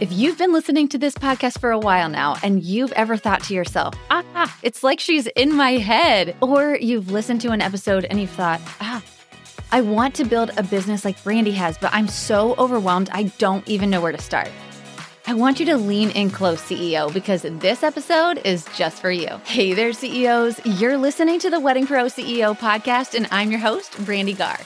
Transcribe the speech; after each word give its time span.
If 0.00 0.10
you've 0.14 0.38
been 0.38 0.54
listening 0.54 0.88
to 0.88 0.98
this 0.98 1.14
podcast 1.14 1.60
for 1.60 1.70
a 1.70 1.78
while 1.78 2.08
now 2.08 2.36
and 2.42 2.62
you've 2.62 2.90
ever 2.92 3.18
thought 3.18 3.42
to 3.44 3.54
yourself, 3.54 3.92
ah, 4.08 4.58
it's 4.62 4.82
like 4.82 4.98
she's 4.98 5.26
in 5.26 5.54
my 5.54 5.72
head, 5.72 6.34
or 6.40 6.76
you've 6.76 7.10
listened 7.10 7.42
to 7.42 7.50
an 7.50 7.60
episode 7.60 8.06
and 8.06 8.18
you've 8.18 8.30
thought, 8.30 8.62
ah, 8.80 9.02
I 9.72 9.82
want 9.82 10.14
to 10.14 10.24
build 10.24 10.52
a 10.56 10.62
business 10.62 11.04
like 11.04 11.22
Brandee 11.22 11.50
has, 11.50 11.76
but 11.76 11.92
I'm 11.92 12.08
so 12.08 12.54
overwhelmed, 12.54 13.10
I 13.12 13.24
don't 13.36 13.68
even 13.68 13.90
know 13.90 14.00
where 14.00 14.10
to 14.10 14.16
start. 14.22 14.48
I 15.26 15.34
want 15.34 15.60
you 15.60 15.66
to 15.66 15.76
lean 15.76 16.08
in 16.12 16.30
close, 16.30 16.62
CEO, 16.62 17.12
because 17.12 17.42
this 17.42 17.82
episode 17.82 18.40
is 18.42 18.64
just 18.74 19.02
for 19.02 19.10
you. 19.10 19.28
Hey 19.44 19.74
there, 19.74 19.92
CEOs. 19.92 20.64
You're 20.64 20.96
listening 20.96 21.38
to 21.40 21.50
the 21.50 21.60
Wedding 21.60 21.86
Pro 21.86 22.04
CEO 22.04 22.58
podcast, 22.58 23.14
and 23.14 23.28
I'm 23.30 23.50
your 23.50 23.60
host, 23.60 24.02
Brandee 24.06 24.32
Gaar. 24.32 24.58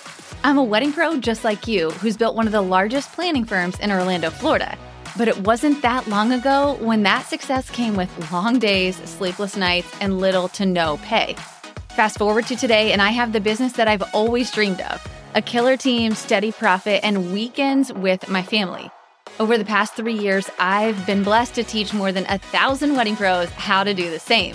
I'm 0.45 0.59
a 0.59 0.62
wedding 0.62 0.93
pro 0.93 1.19
just 1.19 1.43
like 1.43 1.66
you 1.66 1.91
who's 1.91 2.16
built 2.16 2.37
one 2.37 2.46
of 2.46 2.53
the 2.53 2.62
largest 2.62 3.12
planning 3.14 3.45
firms 3.45 3.80
in 3.80 3.91
Orlando, 3.91 4.30
Florida. 4.30 4.79
But 5.17 5.29
it 5.29 5.39
wasn't 5.39 5.83
that 5.83 6.09
long 6.09 6.33
ago 6.33 6.77
when 6.81 7.04
that 7.04 7.27
success 7.27 7.71
came 7.71 7.95
with 7.95 8.32
long 8.32 8.59
days, 8.59 8.96
sleepless 9.09 9.57
nights, 9.57 9.89
and 10.00 10.18
little 10.18 10.49
to 10.50 10.67
no 10.67 10.96
pay. 10.99 11.36
Fast 11.91 12.18
forward 12.18 12.46
to 12.46 12.57
today, 12.57 12.93
and 12.93 13.00
I 13.00 13.11
have 13.11 13.32
the 13.32 13.41
business 13.41 13.75
that 13.75 13.86
I've 13.86 14.03
always 14.13 14.50
dreamed 14.50 14.81
of 14.81 15.07
a 15.36 15.43
killer 15.43 15.77
team, 15.77 16.14
steady 16.14 16.53
profit, 16.53 17.00
and 17.03 17.32
weekends 17.32 17.93
with 17.93 18.29
my 18.29 18.43
family. 18.43 18.91
Over 19.41 19.58
the 19.58 19.64
past 19.64 19.95
three 19.95 20.14
years, 20.14 20.49
I've 20.61 21.05
been 21.07 21.25
blessed 21.25 21.57
to 21.57 21.64
teach 21.64 21.93
more 21.93 22.13
than 22.13 22.25
a 22.29 22.39
thousand 22.39 22.94
wedding 22.94 23.17
pros 23.17 23.50
how 23.50 23.83
to 23.83 23.94
do 23.94 24.11
the 24.11 24.21
same. 24.21 24.55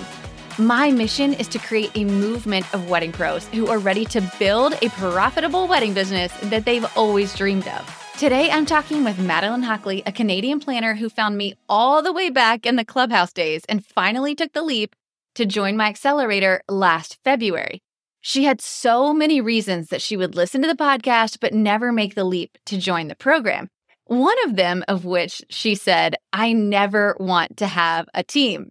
My 0.58 0.92
mission 0.92 1.34
is 1.34 1.48
to 1.50 1.60
create 1.60 1.92
a 1.96 2.06
movement 2.06 2.74
of 2.74 2.90
wedding 2.90 3.12
pros 3.12 3.48
who 3.48 3.68
are 3.68 3.78
ready 3.80 4.06
to 4.06 4.22
build 4.40 4.74
a 4.82 4.90
profitable 4.90 5.68
wedding 5.68 5.94
business 5.94 6.34
that 6.44 6.66
they've 6.66 6.86
always 6.98 7.36
dreamed 7.36 7.68
of. 7.68 8.09
Today, 8.20 8.52
I'm 8.52 8.66
talking 8.66 9.06
with 9.06 9.18
Madeline 9.18 9.64
Hockley, 9.64 10.04
a 10.06 10.12
Canadian 10.12 10.60
planner 10.60 10.96
who 10.96 11.08
found 11.08 11.38
me 11.38 11.56
all 11.70 12.02
the 12.02 12.12
way 12.12 12.30
back 12.30 12.66
in 12.66 12.76
the 12.76 12.84
clubhouse 12.84 13.32
days 13.32 13.62
and 13.70 13.86
finally 13.86 14.36
took 14.36 14.52
the 14.52 14.62
leap 14.62 14.94
to 15.36 15.46
join 15.46 15.78
my 15.78 15.88
accelerator 15.88 16.62
last 16.68 17.18
February. 17.24 17.82
She 18.20 18.44
had 18.44 18.60
so 18.60 19.14
many 19.14 19.40
reasons 19.40 19.88
that 19.88 20.02
she 20.02 20.18
would 20.18 20.36
listen 20.36 20.62
to 20.62 20.68
the 20.68 20.76
podcast 20.76 21.38
but 21.40 21.54
never 21.54 21.94
make 21.94 22.14
the 22.14 22.26
leap 22.26 22.58
to 22.66 22.78
join 22.78 23.08
the 23.08 23.16
program. 23.16 23.70
One 24.04 24.36
of 24.44 24.58
them, 24.58 24.84
of 24.90 25.06
which 25.06 25.42
she 25.50 25.74
said, 25.74 26.18
I 26.34 26.52
never 26.52 27.16
want 27.22 27.56
to 27.56 27.68
have 27.68 28.10
a 28.14 28.22
team, 28.22 28.68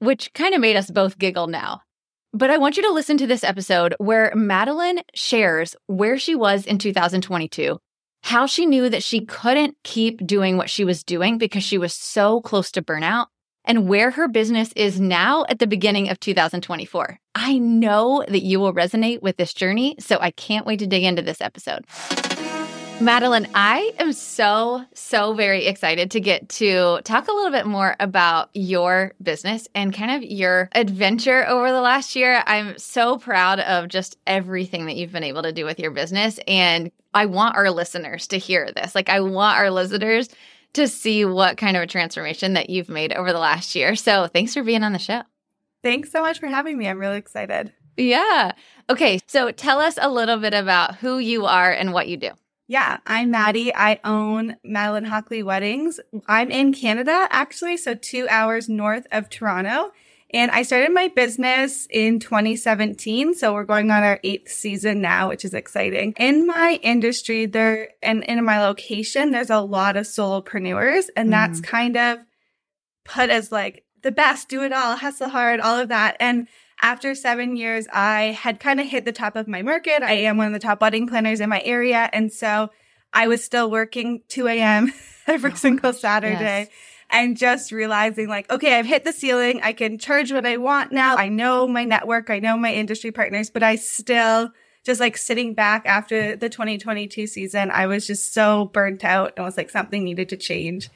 which 0.00 0.30
kind 0.34 0.54
of 0.54 0.60
made 0.60 0.76
us 0.76 0.90
both 0.90 1.18
giggle 1.18 1.46
now. 1.46 1.80
But 2.34 2.50
I 2.50 2.58
want 2.58 2.76
you 2.76 2.82
to 2.82 2.92
listen 2.92 3.16
to 3.16 3.26
this 3.26 3.44
episode 3.44 3.94
where 3.96 4.30
Madeline 4.34 5.00
shares 5.14 5.74
where 5.86 6.18
she 6.18 6.34
was 6.34 6.66
in 6.66 6.76
2022 6.76 7.78
how 8.22 8.46
she 8.46 8.66
knew 8.66 8.88
that 8.88 9.02
she 9.02 9.24
couldn't 9.24 9.76
keep 9.84 10.26
doing 10.26 10.56
what 10.56 10.70
she 10.70 10.84
was 10.84 11.02
doing 11.02 11.38
because 11.38 11.62
she 11.62 11.78
was 11.78 11.94
so 11.94 12.40
close 12.40 12.70
to 12.72 12.82
burnout, 12.82 13.26
and 13.64 13.88
where 13.88 14.10
her 14.10 14.28
business 14.28 14.72
is 14.74 15.00
now 15.00 15.44
at 15.48 15.58
the 15.58 15.66
beginning 15.66 16.08
of 16.08 16.18
2024. 16.20 17.18
I 17.34 17.58
know 17.58 18.24
that 18.28 18.42
you 18.42 18.58
will 18.58 18.74
resonate 18.74 19.22
with 19.22 19.36
this 19.36 19.54
journey, 19.54 19.96
so 19.98 20.18
I 20.20 20.30
can't 20.30 20.66
wait 20.66 20.78
to 20.80 20.86
dig 20.86 21.04
into 21.04 21.22
this 21.22 21.40
episode. 21.40 21.84
Madeline, 23.00 23.48
I 23.54 23.92
am 23.98 24.12
so, 24.12 24.84
so 24.92 25.32
very 25.32 25.64
excited 25.64 26.10
to 26.10 26.20
get 26.20 26.50
to 26.50 27.00
talk 27.02 27.28
a 27.28 27.32
little 27.32 27.50
bit 27.50 27.64
more 27.64 27.96
about 27.98 28.50
your 28.52 29.14
business 29.22 29.66
and 29.74 29.94
kind 29.94 30.10
of 30.10 30.22
your 30.22 30.68
adventure 30.72 31.46
over 31.46 31.72
the 31.72 31.80
last 31.80 32.14
year. 32.14 32.42
I'm 32.46 32.76
so 32.76 33.16
proud 33.16 33.58
of 33.60 33.88
just 33.88 34.18
everything 34.26 34.84
that 34.84 34.96
you've 34.96 35.12
been 35.12 35.24
able 35.24 35.42
to 35.44 35.52
do 35.52 35.64
with 35.64 35.80
your 35.80 35.92
business. 35.92 36.38
And 36.46 36.92
I 37.14 37.24
want 37.24 37.56
our 37.56 37.70
listeners 37.70 38.26
to 38.28 38.38
hear 38.38 38.70
this. 38.70 38.94
Like, 38.94 39.08
I 39.08 39.20
want 39.20 39.58
our 39.58 39.70
listeners 39.70 40.28
to 40.74 40.86
see 40.86 41.24
what 41.24 41.56
kind 41.56 41.78
of 41.78 41.82
a 41.82 41.86
transformation 41.86 42.52
that 42.52 42.68
you've 42.68 42.90
made 42.90 43.14
over 43.14 43.32
the 43.32 43.38
last 43.38 43.74
year. 43.74 43.96
So, 43.96 44.26
thanks 44.26 44.52
for 44.52 44.62
being 44.62 44.82
on 44.82 44.92
the 44.92 44.98
show. 44.98 45.22
Thanks 45.82 46.12
so 46.12 46.20
much 46.20 46.38
for 46.38 46.48
having 46.48 46.76
me. 46.76 46.86
I'm 46.86 46.98
really 46.98 47.16
excited. 47.16 47.72
Yeah. 47.96 48.52
Okay. 48.90 49.20
So, 49.26 49.52
tell 49.52 49.80
us 49.80 49.98
a 49.98 50.10
little 50.10 50.36
bit 50.36 50.52
about 50.52 50.96
who 50.96 51.18
you 51.18 51.46
are 51.46 51.72
and 51.72 51.94
what 51.94 52.06
you 52.06 52.18
do. 52.18 52.30
Yeah, 52.70 52.98
I'm 53.04 53.32
Maddie. 53.32 53.74
I 53.74 53.98
own 54.04 54.56
Madeline 54.62 55.06
Hockley 55.06 55.42
Weddings. 55.42 55.98
I'm 56.28 56.52
in 56.52 56.72
Canada, 56.72 57.26
actually, 57.28 57.76
so 57.76 57.96
two 57.96 58.28
hours 58.30 58.68
north 58.68 59.08
of 59.10 59.28
Toronto. 59.28 59.90
And 60.32 60.52
I 60.52 60.62
started 60.62 60.92
my 60.92 61.08
business 61.08 61.88
in 61.90 62.20
2017. 62.20 63.34
So 63.34 63.54
we're 63.54 63.64
going 63.64 63.90
on 63.90 64.04
our 64.04 64.20
eighth 64.22 64.52
season 64.52 65.00
now, 65.00 65.30
which 65.30 65.44
is 65.44 65.52
exciting. 65.52 66.14
In 66.16 66.46
my 66.46 66.78
industry 66.80 67.46
there 67.46 67.88
and 68.04 68.22
in 68.22 68.44
my 68.44 68.64
location, 68.64 69.32
there's 69.32 69.50
a 69.50 69.58
lot 69.58 69.96
of 69.96 70.06
solopreneurs 70.06 71.06
and 71.16 71.26
mm. 71.26 71.32
that's 71.32 71.60
kind 71.60 71.96
of 71.96 72.20
put 73.04 73.30
as 73.30 73.50
like 73.50 73.84
the 74.04 74.12
best, 74.12 74.48
do 74.48 74.62
it 74.62 74.72
all, 74.72 74.94
hustle 74.96 75.28
hard, 75.28 75.58
all 75.58 75.76
of 75.76 75.88
that. 75.88 76.16
And 76.20 76.46
after 76.80 77.14
seven 77.14 77.56
years, 77.56 77.86
I 77.92 78.36
had 78.40 78.60
kind 78.60 78.80
of 78.80 78.86
hit 78.86 79.04
the 79.04 79.12
top 79.12 79.36
of 79.36 79.46
my 79.46 79.62
market. 79.62 80.02
I 80.02 80.12
am 80.12 80.36
one 80.36 80.46
of 80.46 80.52
the 80.52 80.58
top 80.58 80.80
wedding 80.80 81.06
planners 81.06 81.40
in 81.40 81.48
my 81.48 81.60
area. 81.62 82.08
And 82.12 82.32
so 82.32 82.70
I 83.12 83.28
was 83.28 83.44
still 83.44 83.70
working 83.70 84.22
2 84.28 84.46
a.m. 84.48 84.92
every 85.26 85.52
oh 85.52 85.56
single 85.56 85.92
gosh, 85.92 86.00
Saturday. 86.00 86.40
Yes. 86.40 86.68
And 87.10 87.36
just 87.36 87.72
realizing 87.72 88.28
like, 88.28 88.50
okay, 88.50 88.78
I've 88.78 88.86
hit 88.86 89.04
the 89.04 89.12
ceiling. 89.12 89.60
I 89.62 89.72
can 89.72 89.98
charge 89.98 90.32
what 90.32 90.46
I 90.46 90.56
want 90.58 90.92
now. 90.92 91.16
I 91.16 91.28
know 91.28 91.66
my 91.66 91.84
network. 91.84 92.30
I 92.30 92.38
know 92.38 92.56
my 92.56 92.72
industry 92.72 93.10
partners, 93.10 93.50
but 93.50 93.62
I 93.62 93.76
still 93.76 94.50
just 94.84 95.00
like 95.00 95.16
sitting 95.16 95.54
back 95.54 95.84
after 95.86 96.36
the 96.36 96.48
2022 96.48 97.26
season, 97.26 97.70
I 97.70 97.86
was 97.86 98.06
just 98.06 98.32
so 98.32 98.66
burnt 98.66 99.04
out 99.04 99.34
and 99.36 99.44
was 99.44 99.56
like 99.56 99.70
something 99.70 100.02
needed 100.02 100.30
to 100.30 100.36
change. 100.36 100.88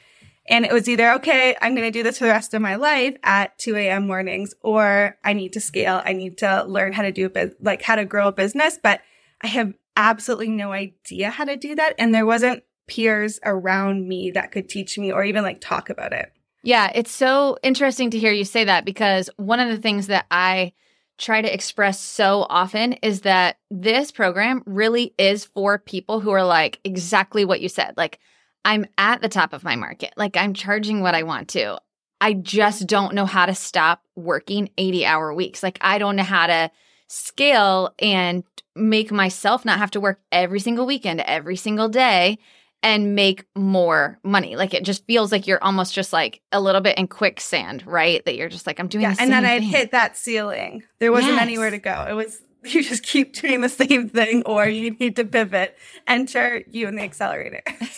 And 0.47 0.65
it 0.67 0.73
was 0.73 0.89
either, 0.89 1.13
okay, 1.15 1.57
I'm 1.63 1.75
going 1.75 1.91
to 1.91 1.99
do 1.99 2.03
this 2.03 2.19
for 2.19 2.25
the 2.25 2.31
rest 2.31 2.53
of 2.53 2.61
my 2.61 2.75
life 2.75 3.17
at 3.23 3.57
2 3.59 3.77
a.m. 3.77 4.07
mornings, 4.07 4.55
or 4.61 5.17
I 5.25 5.33
need 5.33 5.55
to 5.55 5.61
scale. 5.61 6.03
I 6.05 6.13
need 6.13 6.39
to 6.39 6.65
learn 6.65 6.93
how 6.93 7.03
to 7.03 7.13
do, 7.13 7.31
like 7.61 7.83
how 7.83 7.97
to 7.97 8.05
grow 8.05 8.29
a 8.29 8.33
business, 8.33 8.79
but 8.83 9.01
I 9.41 9.47
have 9.47 9.73
absolutely 9.97 10.49
no 10.49 10.73
idea 10.73 11.31
how 11.31 11.45
to 11.45 11.57
do 11.57 11.75
that. 11.77 11.95
And 11.99 12.15
there 12.15 12.27
wasn't 12.27 12.63
peers 12.87 13.41
around 13.45 14.07
me 14.07 14.31
that 14.33 14.53
could 14.53 14.69
teach 14.69 14.99
me 14.99 15.11
or 15.11 15.25
even 15.25 15.43
like 15.43 15.61
talk 15.61 15.89
about 15.89 16.13
it. 16.13 16.31
Yeah, 16.63 16.91
it's 16.95 17.13
so 17.13 17.59
interesting 17.63 18.11
to 18.11 18.19
hear 18.19 18.33
you 18.33 18.45
say 18.45 18.65
that 18.65 18.85
because 18.85 19.31
one 19.37 19.61
of 19.61 19.69
the 19.69 19.77
things 19.77 20.07
that 20.09 20.27
I 20.31 20.73
try 21.19 21.41
to 21.41 21.53
express 21.53 22.01
so 22.01 22.47
often 22.49 22.95
is 22.95 23.21
that 23.21 23.57
this 23.71 24.11
program 24.11 24.63
really 24.67 25.15
is 25.19 25.45
for 25.45 25.79
people 25.79 26.21
who 26.21 26.31
are 26.31 26.45
like 26.45 26.81
exactly 26.85 27.45
what 27.45 27.61
you 27.61 27.69
said. 27.69 27.95
Like, 27.97 28.19
I'm 28.65 28.87
at 28.99 29.21
the 29.21 29.29
top 29.29 29.53
of 29.53 29.65
my 29.65 29.77
market. 29.77 30.15
Like 30.17 30.37
I'm 30.37 30.55
charging 30.55 31.01
what 31.01 31.15
I 31.15 31.23
want 31.23 31.49
to. 31.51 31.79
I 32.21 32.33
just 32.33 32.87
don't 32.87 33.15
know 33.15 33.27
how 33.27 33.47
to 33.47 33.55
stop 33.55 34.03
working 34.17 34.71
80 34.79 35.05
hour 35.05 35.35
weeks. 35.35 35.63
Like 35.63 35.79
I 35.81 35.99
don't 35.99 36.17
know 36.17 36.23
how 36.23 36.47
to 36.47 36.71
scale 37.09 37.95
and 37.99 38.45
make 38.75 39.13
myself 39.13 39.65
not 39.65 39.79
have 39.79 39.91
to 39.93 40.01
work 40.01 40.21
every 40.33 40.61
single 40.61 40.87
weekend, 40.87 41.21
every 41.21 41.57
single 41.57 41.89
day 41.89 42.39
and 42.83 43.15
make 43.15 43.47
more 43.55 44.19
money. 44.23 44.57
Like 44.57 44.75
it 44.75 44.85
just 44.85 45.07
feels 45.07 45.33
like 45.33 45.47
you're 45.47 45.63
almost 45.63 45.95
just 45.95 46.13
like 46.13 46.41
a 46.53 46.61
little 46.61 46.81
bit 46.81 46.99
in 46.99 47.09
quicksand, 47.09 47.87
right? 47.87 48.25
That 48.25 48.37
you're 48.37 48.49
just 48.49 48.67
like, 48.67 48.79
I'm 48.79 48.89
doing 48.89 49.03
yeah, 49.03 49.15
and 49.19 49.33
then 49.33 49.45
I'd 49.45 49.63
hit 49.63 49.93
that 49.93 50.17
ceiling. 50.17 50.83
There 50.99 51.13
wasn't 51.13 51.35
yes. 51.35 51.43
anywhere 51.43 51.71
to 51.71 51.79
go. 51.79 52.07
It 52.09 52.13
was 52.13 52.41
you 52.65 52.83
just 52.83 53.03
keep 53.03 53.35
doing 53.35 53.61
the 53.61 53.69
same 53.69 54.09
thing 54.09 54.43
or 54.45 54.67
you 54.67 54.93
need 54.93 55.17
to 55.17 55.25
pivot. 55.25 55.77
Enter 56.07 56.63
you 56.71 56.89
in 56.89 56.97
the 56.97 57.03
accelerator. 57.03 57.63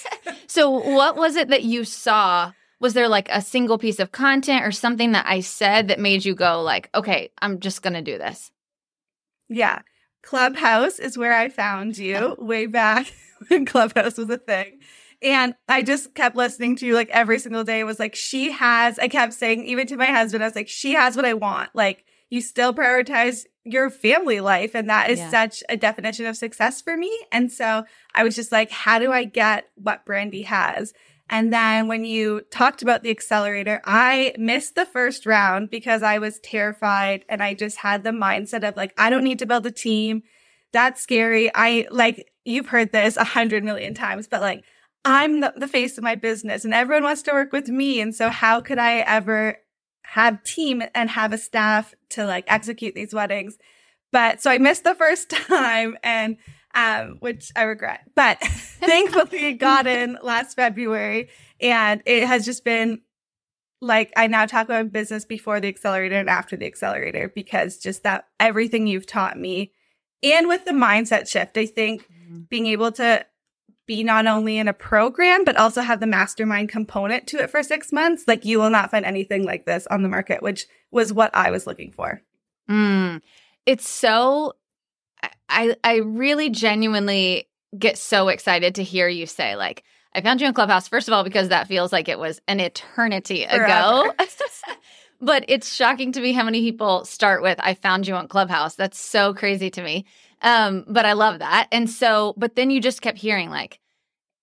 so, 0.49 0.71
what 0.71 1.17
was 1.17 1.37
it 1.37 1.49
that 1.49 1.65
you 1.65 1.85
saw? 1.85 2.53
Was 2.79 2.95
there 2.95 3.09
like 3.09 3.29
a 3.31 3.41
single 3.41 3.79
piece 3.79 3.99
of 3.99 4.13
content 4.13 4.65
or 4.65 4.71
something 4.71 5.13
that 5.13 5.27
I 5.27 5.41
said 5.41 5.89
that 5.89 5.99
made 5.99 6.25
you 6.25 6.35
go 6.35 6.63
like, 6.63 6.91
"Okay, 6.95 7.31
I'm 7.41 7.61
just 7.61 7.83
going 7.83 7.95
to 7.95 8.03
do 8.03 8.19
this." 8.19 8.51
Yeah. 9.49 9.81
Clubhouse 10.23 10.99
is 10.99 11.17
where 11.17 11.33
I 11.33 11.49
found 11.49 11.97
you 11.97 12.17
oh. 12.17 12.37
way 12.39 12.67
back 12.67 13.13
when 13.49 13.65
Clubhouse 13.65 14.19
was 14.19 14.29
a 14.29 14.39
thing. 14.39 14.81
And 15.23 15.55
I 15.69 15.83
just 15.83 16.15
kept 16.15 16.37
listening 16.37 16.77
to 16.77 16.87
you 16.87 16.95
like 16.95 17.09
every 17.11 17.39
single 17.39 17.65
day. 17.65 17.81
It 17.81 17.85
was 17.85 17.99
like, 17.99 18.15
she 18.15 18.51
has, 18.53 18.99
I 18.99 19.09
kept 19.09 19.33
saying, 19.33 19.65
even 19.65 19.87
to 19.87 19.97
my 19.97 20.07
husband, 20.07 20.43
I 20.43 20.47
was 20.49 20.57
like, 20.57 20.69
she 20.69 20.93
has 20.95 21.17
what 21.17 21.25
I 21.25 21.35
want. 21.35 21.71
Like, 21.75 22.05
you 22.29 22.41
still 22.41 22.75
prioritize 22.75 23.45
your 23.67 23.91
family 23.91 24.41
life. 24.41 24.75
And 24.75 24.89
that 24.89 25.11
is 25.11 25.19
yeah. 25.19 25.31
such 25.31 25.63
a 25.69 25.77
definition 25.77 26.27
of 26.27 26.37
success 26.37 26.81
for 26.81 26.97
me. 26.97 27.13
And 27.33 27.51
so 27.51 27.85
I 28.15 28.23
was 28.23 28.37
just 28.37 28.53
like, 28.53 28.71
how 28.71 28.99
do 28.99 29.13
I 29.13 29.25
get 29.25 29.69
what 29.75 30.07
Brandee 30.07 30.43
has? 30.43 30.95
And 31.29 31.53
then 31.53 31.89
when 31.89 32.05
you 32.05 32.43
talked 32.53 32.83
about 32.83 33.03
the 33.03 33.11
accelerator, 33.11 33.83
I 33.85 34.33
missed 34.39 34.77
the 34.77 34.87
first 34.87 35.27
round 35.27 35.71
because 35.71 36.03
I 36.05 36.19
was 36.19 36.39
terrified 36.39 37.25
and 37.29 37.43
I 37.43 37.55
just 37.55 37.79
had 37.79 38.05
the 38.05 38.11
mindset 38.11 38.67
of 38.67 38.77
like, 38.77 38.95
I 38.97 39.11
don't 39.11 39.25
need 39.25 39.41
to 39.41 39.47
build 39.47 39.67
a 39.67 39.73
team. 39.73 40.23
That's 40.73 41.03
scary. 41.03 41.51
I 41.53 41.89
like, 41.91 42.31
you've 42.45 42.69
heard 42.69 42.93
this 42.93 43.17
a 43.17 43.25
hundred 43.25 43.65
million 43.65 43.93
times, 43.93 44.29
but 44.29 44.41
like, 44.41 44.63
I'm 45.05 45.41
the, 45.41 45.53
the 45.57 45.69
face 45.69 45.99
of 45.99 46.05
my 46.05 46.15
business 46.15 46.65
and 46.65 46.73
everyone 46.73 47.05
wants 47.05 47.23
to 47.23 47.33
work 47.33 47.53
with 47.53 47.69
me. 47.69 48.01
And 48.01 48.15
so 48.15 48.29
how 48.29 48.61
could 48.61 48.79
I 48.79 48.99
ever 48.99 49.59
have 50.07 50.43
team 50.45 50.83
and 50.95 51.11
have 51.11 51.33
a 51.33 51.39
staff 51.39 51.95
to 52.11 52.25
like 52.25 52.45
execute 52.49 52.95
these 52.95 53.13
weddings. 53.13 53.59
But 54.13 54.41
so 54.41 54.51
I 54.51 54.59
missed 54.59 54.85
the 54.85 54.95
first 54.95 55.31
time 55.49 55.97
and 56.03 56.37
um, 56.75 57.17
which 57.21 57.51
I 57.57 57.63
regret. 57.63 58.03
But 58.15 58.41
thankfully 58.41 59.55
got 59.55 59.87
in 59.87 60.19
last 60.23 60.55
February 60.55 61.29
And 61.61 62.03
it 62.07 62.27
has 62.27 62.45
just 62.45 62.65
been 62.65 63.01
like 63.81 64.13
I 64.17 64.27
now 64.27 64.47
talk 64.47 64.67
about 64.67 64.93
business 64.93 65.25
before 65.25 65.61
the 65.61 65.69
accelerator 65.69 66.17
and 66.17 66.31
after 66.31 66.57
the 66.57 66.67
accelerator 66.67 67.31
because 67.35 67.79
just 67.79 68.05
that 68.05 68.27
everything 68.41 68.87
you've 68.87 69.07
taught 69.07 69.39
me 69.39 69.73
and 70.23 70.49
with 70.49 70.65
the 70.65 70.73
mindset 70.73 71.29
shift, 71.29 71.59
I 71.59 71.67
think 71.67 72.05
mm-hmm. 72.05 72.43
being 72.49 72.67
able 72.67 72.93
to 72.93 73.25
be 73.87 74.03
not 74.03 74.27
only 74.27 74.59
in 74.59 74.69
a 74.69 74.73
program, 74.73 75.45
but 75.45 75.57
also 75.57 75.81
have 75.81 76.01
the 76.01 76.07
mastermind 76.07 76.69
component 76.69 77.27
to 77.29 77.39
it 77.39 77.51
for 77.51 77.63
six 77.63 77.93
months, 77.93 78.25
like 78.27 78.45
you 78.45 78.59
will 78.59 78.71
not 78.71 78.91
find 78.91 79.05
anything 79.05 79.45
like 79.45 79.65
this 79.65 79.87
on 79.89 80.03
the 80.03 80.09
market, 80.09 80.43
which 80.43 80.67
was 80.91 81.13
what 81.13 81.31
I 81.35 81.51
was 81.51 81.67
looking 81.67 81.93
for. 81.93 82.21
Mm, 82.69 83.21
it's 83.65 83.89
so, 83.89 84.55
I, 85.49 85.77
I 85.85 85.97
really 85.97 86.51
genuinely 86.51 87.49
get 87.79 87.99
so 87.99 88.29
excited 88.29 88.77
to 88.77 88.83
hear 88.83 89.09
you 89.09 89.27
say, 89.27 89.57
like, 89.57 89.85
I 90.15 90.23
found 90.23 90.41
you 90.41 90.47
in 90.47 90.55
Clubhouse, 90.55 90.89
first 90.89 91.09
of 91.09 91.15
all, 91.15 91.25
because 91.25 91.51
that 91.51 91.69
feels 91.69 91.93
like 91.93 92.09
it 92.09 92.19
was 92.19 92.41
an 92.49 92.59
eternity 92.59 93.45
Forever. 93.45 93.65
ago. 93.65 94.13
but 95.21 95.45
it's 95.49 95.73
shocking 95.73 96.13
to 96.13 96.21
me 96.21 96.33
how 96.33 96.45
many 96.45 96.63
people 96.63 97.05
start 97.05 97.43
with, 97.43 97.59
I 97.61 97.75
found 97.75 98.07
you 98.07 98.15
on 98.15 98.27
Clubhouse. 98.27 98.77
That's 98.77 98.99
so 98.99 99.35
crazy 99.35 99.71
to 99.71 99.83
me. 99.83 100.07
Um, 100.47 100.85
but 100.87 101.05
I 101.05 101.15
love 101.15 101.41
that. 101.41 101.67
And 101.73 101.91
so, 101.91 102.33
but 102.37 102.55
then 102.55 102.71
you 102.71 102.81
just 102.81 103.03
kept 103.03 103.19
hearing 103.19 103.51
like, 103.51 103.81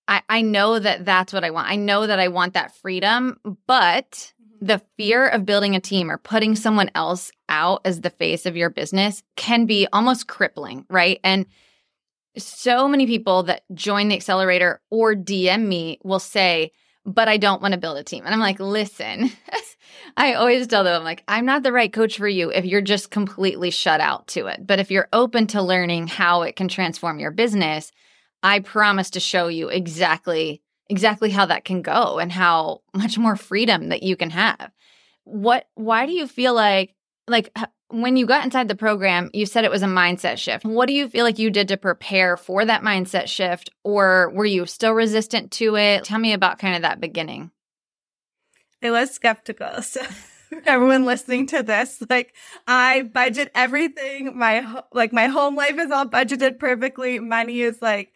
I, 0.05 0.21
I 0.27 0.41
know 0.41 0.77
that 0.77 1.05
that's 1.05 1.31
what 1.31 1.45
I 1.45 1.51
want. 1.51 1.69
I 1.69 1.77
know 1.77 2.05
that 2.05 2.19
I 2.19 2.27
want 2.27 2.55
that 2.55 2.75
freedom, 2.75 3.39
but 3.67 4.11
mm-hmm. 4.11 4.65
the 4.65 4.81
fear 4.97 5.25
of 5.25 5.45
building 5.45 5.77
a 5.77 5.79
team 5.79 6.11
or 6.11 6.17
putting 6.17 6.57
someone 6.57 6.91
else 6.93 7.31
out 7.47 7.79
as 7.85 8.01
the 8.01 8.09
face 8.09 8.45
of 8.45 8.57
your 8.57 8.69
business 8.69 9.23
can 9.37 9.65
be 9.65 9.87
almost 9.93 10.27
crippling, 10.27 10.85
right? 10.89 11.21
And 11.23 11.45
so 12.37 12.89
many 12.89 13.07
people 13.07 13.43
that 13.43 13.63
join 13.73 14.09
the 14.09 14.15
accelerator 14.15 14.81
or 14.91 15.15
DM 15.15 15.67
me 15.67 15.99
will 16.03 16.19
say, 16.19 16.73
but 17.05 17.27
I 17.27 17.37
don't 17.37 17.61
want 17.61 17.73
to 17.73 17.79
build 17.79 17.97
a 17.97 18.03
team. 18.03 18.25
And 18.25 18.33
I'm 18.33 18.39
like, 18.39 18.59
listen, 18.59 19.31
I 20.17 20.33
always 20.33 20.67
tell 20.67 20.83
them, 20.83 20.95
I'm 20.95 21.03
like, 21.03 21.23
I'm 21.27 21.45
not 21.45 21.63
the 21.63 21.71
right 21.71 21.91
coach 21.91 22.17
for 22.17 22.27
you 22.27 22.49
if 22.49 22.65
you're 22.65 22.81
just 22.81 23.11
completely 23.11 23.71
shut 23.71 23.99
out 23.99 24.27
to 24.29 24.47
it. 24.47 24.65
But 24.65 24.79
if 24.79 24.91
you're 24.91 25.09
open 25.11 25.47
to 25.47 25.61
learning 25.61 26.07
how 26.07 26.43
it 26.43 26.55
can 26.55 26.67
transform 26.67 27.19
your 27.19 27.31
business, 27.31 27.91
I 28.41 28.59
promise 28.59 29.11
to 29.11 29.19
show 29.19 29.47
you 29.47 29.69
exactly 29.69 30.61
exactly 30.89 31.29
how 31.29 31.45
that 31.45 31.63
can 31.63 31.81
go 31.81 32.19
and 32.19 32.31
how 32.31 32.81
much 32.93 33.17
more 33.17 33.37
freedom 33.37 33.89
that 33.89 34.03
you 34.03 34.15
can 34.15 34.29
have. 34.29 34.71
What 35.23 35.67
why 35.75 36.05
do 36.05 36.11
you 36.11 36.27
feel 36.27 36.53
like 36.53 36.93
like 37.27 37.55
when 37.93 38.17
you 38.17 38.25
got 38.25 38.43
inside 38.43 38.67
the 38.67 38.75
program, 38.75 39.29
you 39.33 39.45
said 39.45 39.63
it 39.63 39.71
was 39.71 39.83
a 39.83 39.87
mindset 39.87 40.37
shift. 40.37 40.65
What 40.65 40.87
do 40.87 40.93
you 40.93 41.07
feel 41.07 41.23
like 41.23 41.37
you 41.37 41.51
did 41.51 41.67
to 41.67 41.77
prepare 41.77 42.37
for 42.37 42.65
that 42.65 42.81
mindset 42.81 43.27
shift 43.27 43.69
or 43.83 44.31
were 44.33 44.45
you 44.45 44.65
still 44.65 44.93
resistant 44.93 45.51
to 45.53 45.75
it? 45.75 46.03
Tell 46.03 46.17
me 46.17 46.33
about 46.33 46.57
kind 46.57 46.75
of 46.75 46.81
that 46.81 46.99
beginning. 46.99 47.51
I 48.81 48.91
was 48.91 49.11
skeptical. 49.11 49.69
So 49.81 50.01
everyone 50.65 51.05
listening 51.05 51.47
to 51.47 51.63
this, 51.63 52.01
like 52.09 52.33
I 52.67 53.03
budget 53.03 53.51
everything. 53.55 54.37
My 54.37 54.83
like 54.91 55.13
my 55.13 55.27
home 55.27 55.55
life 55.55 55.77
is 55.77 55.91
all 55.91 56.05
budgeted 56.05 56.59
perfectly. 56.59 57.19
Money 57.19 57.61
is 57.61 57.81
like 57.81 58.11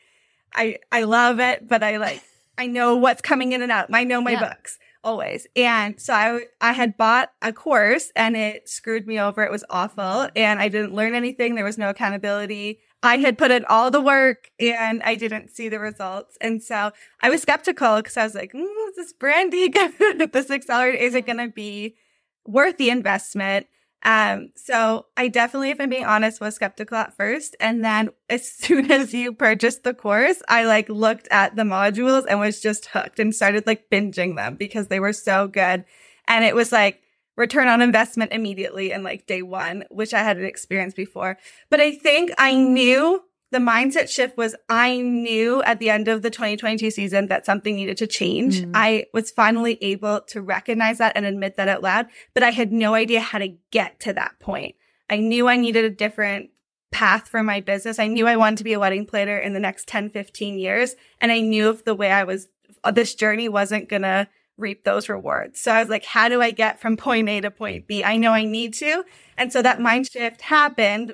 I 0.53 0.77
I 0.91 1.03
love 1.03 1.39
it, 1.39 1.67
but 1.67 1.83
I 1.83 1.97
like 1.97 2.21
I 2.57 2.67
know 2.67 2.95
what's 2.95 3.21
coming 3.21 3.51
in 3.53 3.61
and 3.61 3.71
out. 3.71 3.89
I 3.93 4.03
know 4.03 4.21
my 4.21 4.31
yeah. 4.31 4.49
books 4.49 4.77
always. 5.03 5.47
And 5.55 5.99
so 5.99 6.13
I 6.13 6.41
I 6.61 6.73
had 6.73 6.97
bought 6.97 7.31
a 7.41 7.53
course 7.53 8.11
and 8.15 8.35
it 8.35 8.67
screwed 8.69 9.07
me 9.07 9.19
over. 9.19 9.43
It 9.43 9.51
was 9.51 9.63
awful 9.69 10.29
and 10.35 10.59
I 10.59 10.67
didn't 10.67 10.93
learn 10.93 11.15
anything. 11.15 11.55
There 11.55 11.65
was 11.65 11.77
no 11.77 11.89
accountability. 11.89 12.79
I 13.03 13.17
had 13.17 13.37
put 13.37 13.51
in 13.51 13.63
all 13.65 13.91
the 13.91 14.01
work 14.01 14.49
and 14.59 15.03
I 15.03 15.15
didn't 15.15 15.49
see 15.49 15.69
the 15.69 15.79
results. 15.79 16.37
And 16.41 16.63
so 16.63 16.91
I 17.21 17.29
was 17.29 17.41
skeptical 17.41 17.97
because 17.97 18.17
I 18.17 18.23
was 18.23 18.35
like, 18.35 18.53
mm, 18.53 18.89
is 18.89 18.95
this 18.95 19.13
Brandee, 19.13 19.69
this 20.31 20.49
accelerator 20.49 20.97
is 20.97 21.13
it 21.15 21.25
going 21.25 21.37
to 21.37 21.49
be 21.49 21.95
worth 22.45 22.77
the 22.77 22.89
investment. 22.89 23.67
Um, 24.03 24.49
so 24.55 25.07
I 25.17 25.27
definitely, 25.27 25.71
if 25.71 25.81
I'm 25.81 25.89
being 25.89 26.05
honest, 26.05 26.39
was 26.39 26.55
skeptical 26.55 26.97
at 26.97 27.15
first. 27.17 27.55
And 27.59 27.83
then 27.83 28.09
as 28.29 28.49
soon 28.51 28.91
as 28.91 29.13
you 29.13 29.33
purchased 29.33 29.83
the 29.83 29.93
course, 29.93 30.41
I 30.47 30.65
like 30.65 30.89
looked 30.89 31.27
at 31.31 31.55
the 31.55 31.63
modules 31.63 32.25
and 32.29 32.39
was 32.39 32.61
just 32.61 32.87
hooked 32.87 33.19
and 33.19 33.35
started 33.35 33.67
like 33.67 33.89
binging 33.89 34.35
them 34.35 34.55
because 34.55 34.87
they 34.87 34.99
were 34.99 35.13
so 35.13 35.47
good. 35.47 35.85
And 36.27 36.45
it 36.45 36.55
was 36.55 36.71
like, 36.71 37.01
return 37.37 37.67
on 37.67 37.81
investment 37.81 38.33
immediately 38.33 38.91
in 38.91 39.03
like 39.03 39.27
day 39.27 39.43
one, 39.43 39.85
which 39.89 40.13
I 40.13 40.23
hadn't 40.23 40.45
experienced 40.45 40.97
before. 40.97 41.37
But 41.69 41.79
I 41.79 41.91
think 41.91 42.31
I 42.37 42.55
knew 42.55 43.21
the 43.51 43.59
mindset 43.59 44.09
shift 44.09 44.37
was 44.37 44.55
I 44.67 44.99
knew 44.99 45.63
at 45.63 45.79
the 45.79 45.89
end 45.89 46.07
of 46.07 46.21
the 46.21 46.29
2022 46.29 46.91
season 46.91 47.27
that 47.27 47.45
something 47.45 47.75
needed 47.75 47.97
to 47.97 48.07
change. 48.07 48.61
Mm. 48.61 48.71
I 48.73 49.05
was 49.13 49.31
finally 49.31 49.77
able 49.81 50.21
to 50.27 50.41
recognize 50.41 50.97
that 50.97 51.13
and 51.15 51.25
admit 51.25 51.55
that 51.55 51.69
out 51.69 51.81
loud, 51.81 52.07
but 52.33 52.43
I 52.43 52.51
had 52.51 52.71
no 52.71 52.93
idea 52.93 53.21
how 53.21 53.39
to 53.39 53.55
get 53.71 53.99
to 54.01 54.13
that 54.13 54.39
point. 54.39 54.75
I 55.09 55.17
knew 55.17 55.47
I 55.47 55.55
needed 55.55 55.85
a 55.85 55.89
different 55.89 56.49
path 56.91 57.27
for 57.27 57.43
my 57.43 57.61
business. 57.61 57.99
I 57.99 58.07
knew 58.07 58.27
I 58.27 58.35
wanted 58.35 58.57
to 58.57 58.63
be 58.63 58.73
a 58.73 58.79
wedding 58.79 59.05
planner 59.05 59.37
in 59.37 59.53
the 59.53 59.59
next 59.59 59.87
10, 59.87 60.09
15 60.09 60.59
years. 60.59 60.95
And 61.21 61.31
I 61.31 61.39
knew 61.39 61.69
if 61.69 61.85
the 61.85 61.95
way 61.95 62.11
I 62.11 62.23
was, 62.23 62.47
this 62.93 63.15
journey 63.15 63.49
wasn't 63.49 63.89
going 63.89 64.01
to 64.01 64.27
reap 64.57 64.83
those 64.83 65.07
rewards. 65.07 65.61
So 65.61 65.71
I 65.71 65.79
was 65.79 65.89
like, 65.89 66.03
how 66.03 66.29
do 66.29 66.41
I 66.41 66.51
get 66.51 66.79
from 66.79 66.97
point 66.97 67.29
A 67.29 67.41
to 67.41 67.51
point 67.51 67.87
B? 67.87 68.03
I 68.03 68.17
know 68.17 68.31
I 68.31 68.43
need 68.43 68.73
to. 68.75 69.03
And 69.37 69.53
so 69.53 69.61
that 69.61 69.79
mind 69.79 70.09
shift 70.09 70.41
happened, 70.41 71.13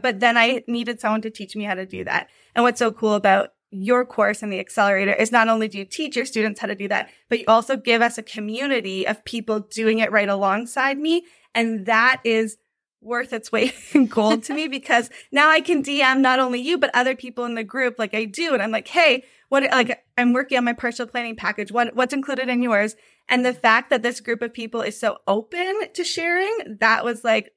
but 0.00 0.20
then 0.20 0.36
I 0.36 0.62
needed 0.66 1.00
someone 1.00 1.22
to 1.22 1.30
teach 1.30 1.56
me 1.56 1.64
how 1.64 1.74
to 1.74 1.86
do 1.86 2.04
that. 2.04 2.28
And 2.54 2.62
what's 2.62 2.78
so 2.78 2.92
cool 2.92 3.14
about 3.14 3.50
your 3.70 4.04
course 4.04 4.42
and 4.42 4.52
the 4.52 4.60
accelerator 4.60 5.14
is 5.14 5.32
not 5.32 5.48
only 5.48 5.66
do 5.66 5.78
you 5.78 5.84
teach 5.84 6.14
your 6.14 6.26
students 6.26 6.60
how 6.60 6.66
to 6.66 6.74
do 6.74 6.88
that, 6.88 7.08
but 7.28 7.40
you 7.40 7.44
also 7.48 7.76
give 7.76 8.02
us 8.02 8.18
a 8.18 8.22
community 8.22 9.06
of 9.06 9.24
people 9.24 9.60
doing 9.60 9.98
it 9.98 10.12
right 10.12 10.28
alongside 10.28 10.98
me. 10.98 11.24
And 11.54 11.86
that 11.86 12.20
is 12.22 12.58
worth 13.00 13.32
its 13.32 13.50
weight 13.50 13.74
in 13.94 14.06
gold 14.06 14.44
to 14.44 14.54
me 14.54 14.68
because 14.68 15.10
now 15.32 15.50
I 15.50 15.60
can 15.60 15.82
DM 15.82 16.20
not 16.20 16.38
only 16.38 16.60
you, 16.60 16.78
but 16.78 16.90
other 16.94 17.16
people 17.16 17.44
in 17.44 17.54
the 17.54 17.64
group 17.64 17.98
like 17.98 18.14
I 18.14 18.24
do. 18.24 18.52
And 18.52 18.62
I'm 18.62 18.70
like, 18.70 18.88
Hey, 18.88 19.24
what, 19.48 19.64
like, 19.64 20.02
I'm 20.16 20.32
working 20.32 20.56
on 20.56 20.64
my 20.64 20.72
personal 20.72 21.10
planning 21.10 21.36
package. 21.36 21.72
What, 21.72 21.94
what's 21.94 22.14
included 22.14 22.48
in 22.48 22.62
yours? 22.62 22.96
And 23.28 23.44
the 23.44 23.52
fact 23.52 23.90
that 23.90 24.02
this 24.02 24.20
group 24.20 24.42
of 24.42 24.52
people 24.52 24.80
is 24.82 24.98
so 24.98 25.18
open 25.26 25.92
to 25.92 26.04
sharing, 26.04 26.78
that 26.80 27.04
was 27.04 27.24
like 27.24 27.52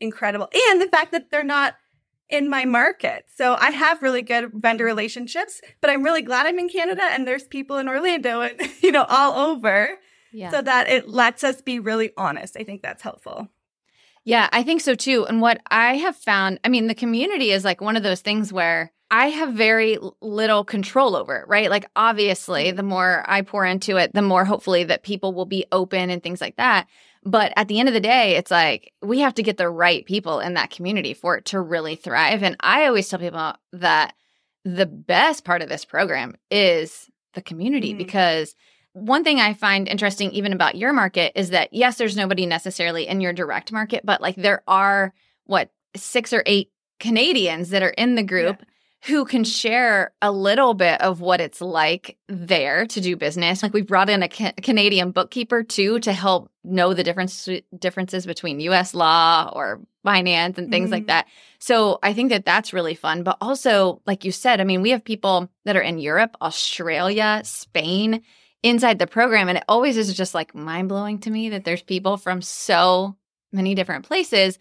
incredible. 0.00 0.48
And 0.70 0.80
the 0.80 0.88
fact 0.88 1.12
that 1.12 1.30
they're 1.30 1.44
not 1.44 1.74
in 2.28 2.48
my 2.48 2.64
market. 2.64 3.24
So 3.34 3.56
I 3.58 3.70
have 3.70 4.02
really 4.02 4.22
good 4.22 4.50
vendor 4.52 4.84
relationships, 4.84 5.60
but 5.80 5.90
I'm 5.90 6.02
really 6.02 6.22
glad 6.22 6.46
I'm 6.46 6.58
in 6.58 6.68
Canada 6.68 7.02
and 7.02 7.26
there's 7.26 7.44
people 7.44 7.78
in 7.78 7.88
Orlando 7.88 8.42
and, 8.42 8.60
you 8.82 8.92
know, 8.92 9.06
all 9.08 9.52
over. 9.52 9.98
Yeah. 10.32 10.50
So 10.50 10.60
that 10.60 10.88
it 10.88 11.08
lets 11.08 11.42
us 11.42 11.62
be 11.62 11.78
really 11.78 12.12
honest. 12.18 12.56
I 12.58 12.64
think 12.64 12.82
that's 12.82 13.02
helpful. 13.02 13.48
Yeah, 14.24 14.48
I 14.52 14.62
think 14.62 14.82
so 14.82 14.94
too. 14.94 15.24
And 15.26 15.40
what 15.40 15.62
I 15.70 15.96
have 15.96 16.16
found, 16.16 16.60
I 16.62 16.68
mean, 16.68 16.86
the 16.86 16.94
community 16.94 17.50
is 17.50 17.64
like 17.64 17.80
one 17.80 17.96
of 17.96 18.02
those 18.02 18.20
things 18.20 18.52
where 18.52 18.92
I 19.10 19.28
have 19.28 19.54
very 19.54 19.98
little 20.20 20.64
control 20.64 21.16
over 21.16 21.36
it, 21.36 21.48
right? 21.48 21.70
Like, 21.70 21.86
obviously, 21.96 22.64
mm-hmm. 22.64 22.76
the 22.76 22.82
more 22.82 23.24
I 23.26 23.42
pour 23.42 23.64
into 23.64 23.96
it, 23.96 24.12
the 24.12 24.22
more 24.22 24.44
hopefully 24.44 24.84
that 24.84 25.02
people 25.02 25.32
will 25.32 25.46
be 25.46 25.64
open 25.72 26.10
and 26.10 26.22
things 26.22 26.40
like 26.40 26.56
that. 26.56 26.86
But 27.24 27.52
at 27.56 27.68
the 27.68 27.80
end 27.80 27.88
of 27.88 27.94
the 27.94 28.00
day, 28.00 28.36
it's 28.36 28.50
like 28.50 28.92
we 29.02 29.20
have 29.20 29.34
to 29.34 29.42
get 29.42 29.56
the 29.56 29.68
right 29.68 30.04
people 30.04 30.40
in 30.40 30.54
that 30.54 30.70
community 30.70 31.14
for 31.14 31.36
it 31.36 31.46
to 31.46 31.60
really 31.60 31.96
thrive. 31.96 32.42
And 32.42 32.56
I 32.60 32.86
always 32.86 33.08
tell 33.08 33.18
people 33.18 33.54
that 33.72 34.14
the 34.64 34.86
best 34.86 35.44
part 35.44 35.62
of 35.62 35.68
this 35.68 35.84
program 35.84 36.36
is 36.50 37.10
the 37.34 37.42
community 37.42 37.90
mm-hmm. 37.90 37.98
because 37.98 38.54
one 38.92 39.24
thing 39.24 39.40
I 39.40 39.54
find 39.54 39.88
interesting, 39.88 40.30
even 40.32 40.52
about 40.52 40.76
your 40.76 40.92
market, 40.92 41.32
is 41.34 41.50
that 41.50 41.72
yes, 41.72 41.98
there's 41.98 42.16
nobody 42.16 42.46
necessarily 42.46 43.06
in 43.06 43.20
your 43.20 43.32
direct 43.32 43.72
market, 43.72 44.04
but 44.04 44.20
like 44.20 44.36
there 44.36 44.62
are 44.66 45.12
what 45.44 45.70
six 45.96 46.32
or 46.32 46.42
eight 46.46 46.70
Canadians 47.00 47.70
that 47.70 47.82
are 47.82 47.90
in 47.90 48.14
the 48.14 48.22
group. 48.22 48.56
Yeah. 48.58 48.64
Who 49.04 49.24
can 49.24 49.44
share 49.44 50.12
a 50.20 50.32
little 50.32 50.74
bit 50.74 51.00
of 51.00 51.20
what 51.20 51.40
it's 51.40 51.60
like 51.60 52.18
there 52.28 52.84
to 52.86 53.00
do 53.00 53.16
business? 53.16 53.62
Like 53.62 53.72
we 53.72 53.82
brought 53.82 54.10
in 54.10 54.22
a 54.22 54.28
ca- 54.28 54.54
Canadian 54.60 55.12
bookkeeper 55.12 55.62
too 55.62 56.00
to 56.00 56.12
help 56.12 56.50
know 56.64 56.94
the 56.94 57.04
difference 57.04 57.48
differences 57.78 58.26
between 58.26 58.60
U.S. 58.60 58.94
law 58.94 59.52
or 59.54 59.80
finance 60.04 60.58
and 60.58 60.70
things 60.70 60.86
mm-hmm. 60.86 60.94
like 60.94 61.06
that. 61.06 61.26
So 61.60 61.98
I 62.02 62.12
think 62.12 62.30
that 62.30 62.44
that's 62.44 62.72
really 62.72 62.94
fun. 62.94 63.22
But 63.22 63.36
also, 63.40 64.02
like 64.06 64.24
you 64.24 64.32
said, 64.32 64.60
I 64.60 64.64
mean, 64.64 64.82
we 64.82 64.90
have 64.90 65.04
people 65.04 65.48
that 65.64 65.76
are 65.76 65.82
in 65.82 65.98
Europe, 65.98 66.36
Australia, 66.40 67.42
Spain, 67.44 68.22
inside 68.62 68.98
the 68.98 69.06
program. 69.06 69.48
And 69.48 69.58
it 69.58 69.64
always 69.68 69.96
is 69.96 70.12
just 70.14 70.34
like 70.34 70.54
mind 70.54 70.88
blowing 70.88 71.18
to 71.20 71.30
me 71.30 71.50
that 71.50 71.64
there's 71.64 71.82
people 71.82 72.16
from 72.16 72.42
so 72.42 73.16
many 73.52 73.74
different 73.74 74.06
places. 74.06 74.58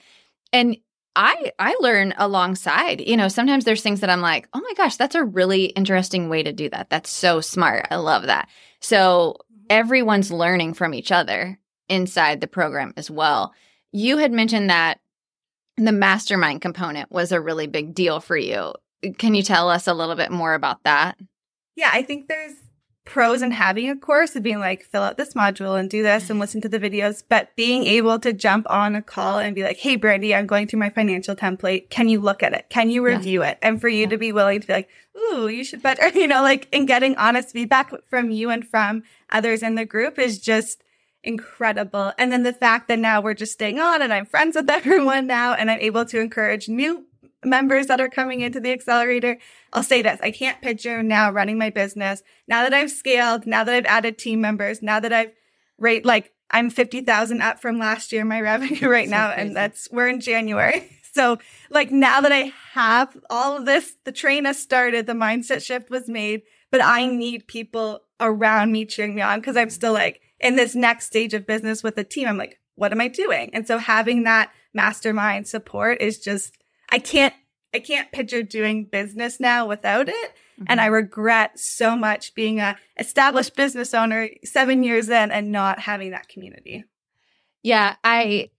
And 0.54 0.78
I 1.18 1.52
I 1.58 1.76
learn 1.80 2.14
alongside. 2.18 3.02
You 3.02 3.18
know, 3.18 3.28
sometimes 3.28 3.66
there's 3.66 3.82
things 3.82 4.02
that 4.02 4.10
I'm 4.10 4.22
like, 4.22 4.48
"Oh 4.54 4.62
my 4.62 4.74
gosh, 4.76 4.96
that's 4.96 5.16
a 5.16 5.24
really 5.24 5.66
interesting 5.66 6.30
way 6.30 6.44
to 6.44 6.54
do 6.54 6.70
that. 6.70 6.92
That's 6.92 7.10
so 7.10 7.42
smart. 7.42 7.88
I 7.90 7.96
love 7.96 8.28
that." 8.28 8.48
So, 8.80 9.38
mm-hmm. 9.52 9.66
everyone's 9.72 10.32
learning 10.32 10.76
from 10.76 10.94
each 10.94 11.12
other 11.12 11.60
inside 11.90 12.40
the 12.40 12.48
program 12.48 12.94
as 12.96 13.10
well. 13.10 13.54
You 13.92 14.18
had 14.18 14.32
mentioned 14.32 14.70
that 14.70 15.00
the 15.76 15.92
mastermind 15.92 16.62
component 16.62 17.12
was 17.12 17.32
a 17.32 17.42
really 17.42 17.68
big 17.68 17.96
deal 17.96 18.20
for 18.20 18.38
you. 18.38 18.74
Can 19.18 19.34
you 19.34 19.42
tell 19.42 19.70
us 19.70 19.88
a 19.88 19.94
little 19.94 20.16
bit 20.16 20.32
more 20.32 20.54
about 20.54 20.84
that? 20.84 21.18
Yeah, 21.76 21.90
I 21.92 22.04
think 22.04 22.28
there's 22.28 22.54
pros 23.10 23.42
in 23.42 23.52
having 23.52 23.90
a 23.90 23.96
course 23.96 24.36
of 24.36 24.44
being 24.44 24.60
like, 24.60 24.84
fill 24.84 25.02
out 25.02 25.18
this 25.18 25.34
module 25.34 25.80
and 25.80 25.90
do 25.90 26.04
this 26.04 26.30
and 26.30 26.40
listen 26.40 26.62
to 26.62 26.70
the 26.70 26.80
videos, 26.80 27.24
but 27.28 27.56
being 27.56 27.86
able 27.86 28.20
to 28.20 28.34
jump 28.34 28.70
on 28.70 28.96
a 28.96 29.02
call 29.02 29.40
and 29.40 29.56
be 29.56 29.64
like, 29.64 29.78
Hey, 29.78 29.96
Brandee, 29.96 30.36
I'm 30.36 30.46
going 30.46 30.68
through 30.68 30.80
my 30.80 30.90
financial 30.90 31.36
template. 31.36 31.90
Can 31.90 32.10
you 32.10 32.20
look 32.20 32.44
at 32.44 32.54
it? 32.54 32.68
Can 32.70 32.90
you 32.90 33.04
review 33.04 33.42
yeah. 33.42 33.52
it? 33.52 33.60
And 33.62 33.82
for 33.82 33.88
you 33.88 34.02
yeah. 34.02 34.10
to 34.10 34.18
be 34.18 34.32
willing 34.32 34.62
to 34.62 34.68
be 34.68 34.74
like, 34.74 34.90
Ooh, 35.18 35.48
you 35.48 35.64
should 35.64 35.82
better, 35.82 36.08
you 36.20 36.28
know, 36.28 36.42
like, 36.42 36.68
and 36.72 36.88
getting 36.88 37.16
honest 37.16 37.52
feedback 37.52 37.92
from 38.08 38.30
you 38.30 38.50
and 38.50 38.68
from 38.68 39.04
others 39.32 39.64
in 39.64 39.76
the 39.76 39.86
group 39.86 40.20
is 40.20 40.38
just 40.38 40.84
incredible. 41.24 42.14
And 42.18 42.32
then 42.32 42.44
the 42.44 42.54
fact 42.54 42.88
that 42.88 43.00
now 43.00 43.22
we're 43.22 43.34
just 43.34 43.54
staying 43.54 43.80
on 43.80 44.02
and 44.02 44.14
I'm 44.14 44.26
friends 44.26 44.56
with 44.56 44.70
everyone 44.70 45.28
now 45.28 45.54
and 45.54 45.72
I'm 45.72 45.80
able 45.80 46.06
to 46.06 46.20
encourage 46.20 46.70
new 46.70 47.07
members 47.44 47.88
that 47.88 48.02
are 48.02 48.10
coming 48.10 48.42
into 48.42 48.60
the 48.60 48.72
accelerator. 48.72 49.38
I'll 49.74 49.84
say 49.84 50.02
this. 50.02 50.20
I 50.22 50.32
can't 50.32 50.62
picture 50.62 51.04
now 51.04 51.32
running 51.32 51.58
my 51.58 51.70
business 51.70 52.24
now 52.48 52.64
that 52.64 52.74
I've 52.74 52.92
scaled, 52.92 53.46
now 53.46 53.64
that 53.64 53.74
I've 53.74 53.86
added 53.86 54.18
team 54.18 54.42
members, 54.42 54.82
now 54.82 55.00
that 55.00 55.14
I've 55.14 55.32
rate 55.78 56.06
like 56.06 56.34
I'm 56.50 56.70
50,000 56.70 57.42
up 57.42 57.60
from 57.60 57.78
last 57.78 58.12
year, 58.12 58.24
my 58.24 58.42
revenue 58.42 58.88
right 58.88 59.08
so 59.08 59.12
now. 59.12 59.28
Crazy. 59.28 59.42
And 59.42 59.56
that's, 59.56 59.90
we're 59.92 60.08
in 60.08 60.22
January. 60.22 60.92
So 61.14 61.40
like 61.72 61.90
now 61.90 62.22
that 62.22 62.32
I 62.32 62.54
have 62.74 63.18
all 63.32 63.58
of 63.58 63.66
this, 63.66 63.96
the 64.04 64.12
train 64.12 64.46
has 64.46 64.62
started, 64.62 65.08
the 65.08 65.14
mindset 65.14 65.66
shift 65.66 65.90
was 65.90 66.08
made, 66.08 66.44
but 66.70 66.80
I 66.80 67.08
need 67.08 67.48
people 67.48 68.02
around 68.20 68.72
me 68.72 68.86
cheering 68.86 69.16
me 69.16 69.24
on 69.24 69.40
because 69.40 69.58
I'm 69.58 69.72
still 69.72 69.94
like 69.94 70.22
in 70.40 70.58
this 70.58 70.76
next 70.76 71.08
stage 71.08 71.34
of 71.34 71.48
business 71.48 71.82
with 71.82 71.96
the 71.96 72.04
team. 72.04 72.28
I'm 72.28 72.38
like, 72.38 72.60
what 72.76 72.92
am 72.92 73.02
I 73.02 73.08
doing? 73.08 73.50
And 73.54 73.66
so 73.66 73.80
having 73.80 74.24
that 74.24 74.52
mastermind 74.76 75.48
support 75.48 76.02
is 76.02 76.20
just 76.20 76.56
I 76.90 77.00
can't 77.00 77.34
I 77.74 77.80
can't 77.80 78.12
picture 78.12 78.44
doing 78.44 78.86
business 78.86 79.40
now 79.40 79.68
without 79.68 80.10
it. 80.10 80.16
Mm-hmm. 80.16 80.66
And 80.70 80.82
I 80.82 80.88
regret 80.88 81.60
so 81.60 81.96
much 81.96 82.34
being 82.34 82.60
a 82.60 82.78
established 82.98 83.56
business 83.56 83.94
owner 83.94 84.30
7 84.44 84.84
years 84.84 85.10
in 85.10 85.32
and 85.32 85.52
not 85.52 85.80
having 85.80 86.12
that 86.12 86.30
community. 86.30 86.86
Yeah, 87.64 87.96
I 88.04 88.50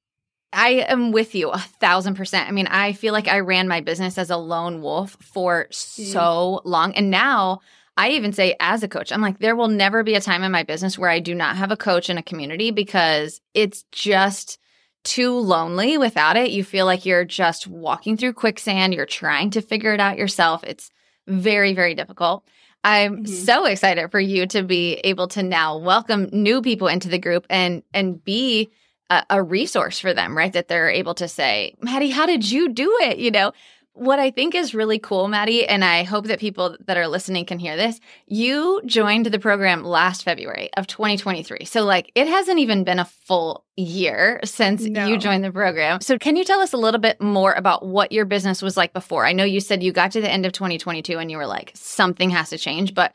I 0.53 0.87
am 0.89 1.13
with 1.13 1.35
you 1.35 1.51
a 1.51 1.59
thousand 1.59 2.15
percent. 2.15 2.49
I 2.49 2.53
mean, 2.53 2.67
I 2.69 2.93
feel 2.93 3.13
like 3.13 3.29
I 3.29 3.41
ran 3.41 3.69
my 3.69 3.81
business 3.81 4.19
as 4.19 4.31
a 4.31 4.37
lone 4.37 4.81
wolf 4.81 5.17
for 5.21 5.67
so 5.71 6.63
long. 6.65 6.95
And 6.95 7.11
now 7.11 7.61
I 7.97 8.11
even 8.11 8.33
say 8.33 8.57
as 8.61 8.83
a 8.83 8.89
coach, 8.89 9.13
I'm 9.13 9.21
like, 9.21 9.41
there 9.41 9.57
will 9.57 9.69
never 9.69 10.03
be 10.03 10.15
a 10.15 10.21
time 10.21 10.43
in 10.43 10.53
my 10.53 10.63
business 10.63 10.99
where 10.99 11.11
I 11.11 11.19
do 11.19 11.35
not 11.35 11.57
have 11.57 11.71
a 11.71 11.77
coach 11.77 12.09
and 12.09 12.19
a 12.19 12.23
community 12.23 12.71
because 12.71 13.41
it's 13.55 13.85
just 13.93 14.59
too 15.05 15.39
lonely 15.39 15.99
without 15.99 16.37
it. 16.37 16.51
You 16.51 16.65
feel 16.65 16.87
like 16.87 17.07
you're 17.07 17.25
just 17.25 17.67
walking 17.67 18.17
through 18.17 18.35
quicksand. 18.35 18.95
You're 18.95 19.07
trying 19.07 19.51
to 19.51 19.63
figure 19.63 19.95
it 19.95 20.01
out 20.01 20.19
yourself. 20.19 20.65
It's 20.65 20.91
very, 21.27 21.75
very 21.75 21.95
difficult. 21.95 22.45
I'm 22.85 23.25
mm-hmm. 23.25 23.33
so 23.33 23.65
excited 23.65 24.11
for 24.11 24.21
you 24.21 24.47
to 24.49 24.63
be 24.63 24.95
able 25.05 25.29
to 25.29 25.43
now 25.43 25.79
welcome 25.79 26.29
new 26.33 26.63
people 26.63 26.89
into 26.89 27.09
the 27.09 27.19
group 27.19 27.47
and 27.51 27.83
and 27.93 28.23
be 28.23 28.71
a, 29.11 29.25
a 29.31 29.43
resource 29.43 29.99
for 29.99 30.15
them, 30.15 30.37
right? 30.37 30.53
That 30.53 30.69
they're 30.69 30.91
able 30.91 31.15
to 31.15 31.29
say, 31.29 31.75
Maddie, 31.81 32.11
how 32.11 32.27
did 32.27 32.51
you 32.51 32.69
do 32.69 32.97
it? 33.03 33.19
You 33.19 33.31
know, 33.31 33.53
what 33.99 34.19
I 34.19 34.31
think 34.31 34.55
is 34.55 34.75
really 34.75 34.99
cool, 34.99 35.29
Maddie, 35.29 35.67
and 35.67 35.85
I 35.85 36.05
hope 36.05 36.27
that 36.27 36.39
people 36.39 36.77
that 36.87 36.97
are 36.97 37.09
listening 37.09 37.45
can 37.45 37.59
hear 37.59 37.77
this. 37.77 37.99
You 38.27 38.81
joined 38.87 39.27
the 39.27 39.39
program 39.39 39.85
last 39.85 40.23
February 40.23 40.71
of 40.77 40.87
2023. 40.87 41.65
So, 41.65 41.85
like, 41.85 42.13
it 42.15 42.29
hasn't 42.29 42.61
even 42.61 42.85
been 42.85 43.01
a 43.01 43.05
full 43.05 43.65
year 43.77 44.41
since 44.45 44.85
no. 44.85 45.07
you 45.07 45.19
joined 45.19 45.43
the 45.43 45.51
program. 45.51 46.01
So, 46.01 46.17
can 46.17 46.37
you 46.37 46.45
tell 46.45 46.61
us 46.61 46.73
a 46.73 46.77
little 46.77 47.01
bit 47.01 47.21
more 47.21 47.53
about 47.53 47.85
what 47.85 48.13
your 48.13 48.25
business 48.25 48.63
was 48.63 48.77
like 48.77 48.93
before? 48.93 49.27
I 49.27 49.33
know 49.33 49.45
you 49.45 49.61
said 49.61 49.83
you 49.83 49.93
got 49.93 50.13
to 50.13 50.21
the 50.21 50.31
end 50.31 50.47
of 50.47 50.53
2022 50.53 51.19
and 51.19 51.31
you 51.31 51.37
were 51.37 51.47
like, 51.47 51.73
something 51.75 52.31
has 52.31 52.51
to 52.51 52.59
change, 52.59 52.95
but 52.95 53.13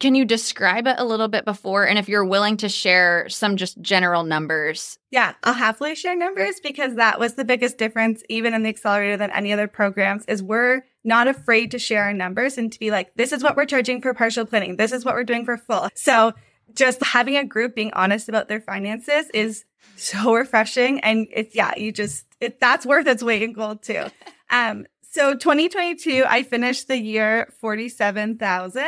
can 0.00 0.14
you 0.14 0.24
describe 0.24 0.86
it 0.86 0.96
a 0.98 1.04
little 1.04 1.28
bit 1.28 1.44
before? 1.44 1.86
And 1.86 1.98
if 1.98 2.08
you're 2.08 2.24
willing 2.24 2.56
to 2.58 2.68
share 2.68 3.28
some 3.28 3.56
just 3.56 3.80
general 3.80 4.24
numbers. 4.24 4.98
Yeah, 5.10 5.34
I'll 5.44 5.54
happily 5.54 5.94
share 5.94 6.16
numbers 6.16 6.60
because 6.60 6.96
that 6.96 7.20
was 7.20 7.34
the 7.34 7.44
biggest 7.44 7.78
difference, 7.78 8.22
even 8.28 8.54
in 8.54 8.62
the 8.64 8.68
accelerator 8.68 9.16
than 9.16 9.30
any 9.30 9.52
other 9.52 9.68
programs, 9.68 10.24
is 10.26 10.42
we're 10.42 10.82
not 11.04 11.28
afraid 11.28 11.70
to 11.70 11.78
share 11.78 12.04
our 12.04 12.12
numbers 12.12 12.58
and 12.58 12.72
to 12.72 12.78
be 12.78 12.90
like, 12.90 13.14
this 13.14 13.32
is 13.32 13.42
what 13.42 13.56
we're 13.56 13.66
charging 13.66 14.00
for 14.00 14.14
partial 14.14 14.44
planning. 14.44 14.76
This 14.76 14.92
is 14.92 15.04
what 15.04 15.14
we're 15.14 15.24
doing 15.24 15.44
for 15.44 15.56
full. 15.56 15.88
So 15.94 16.32
just 16.74 17.02
having 17.04 17.36
a 17.36 17.44
group 17.44 17.74
being 17.74 17.92
honest 17.92 18.28
about 18.28 18.48
their 18.48 18.60
finances 18.60 19.26
is 19.32 19.64
so 19.96 20.34
refreshing. 20.34 21.00
And 21.00 21.28
it's, 21.30 21.54
yeah, 21.54 21.72
you 21.76 21.92
just, 21.92 22.26
it, 22.40 22.58
that's 22.58 22.84
worth 22.84 23.06
its 23.06 23.22
weight 23.22 23.42
in 23.42 23.52
gold 23.52 23.82
too. 23.82 24.04
Um, 24.50 24.86
so 25.00 25.34
2022, 25.34 26.24
I 26.28 26.42
finished 26.42 26.86
the 26.86 26.98
year 26.98 27.48
47,000 27.60 28.84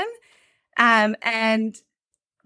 um, 0.76 1.16
and 1.22 1.76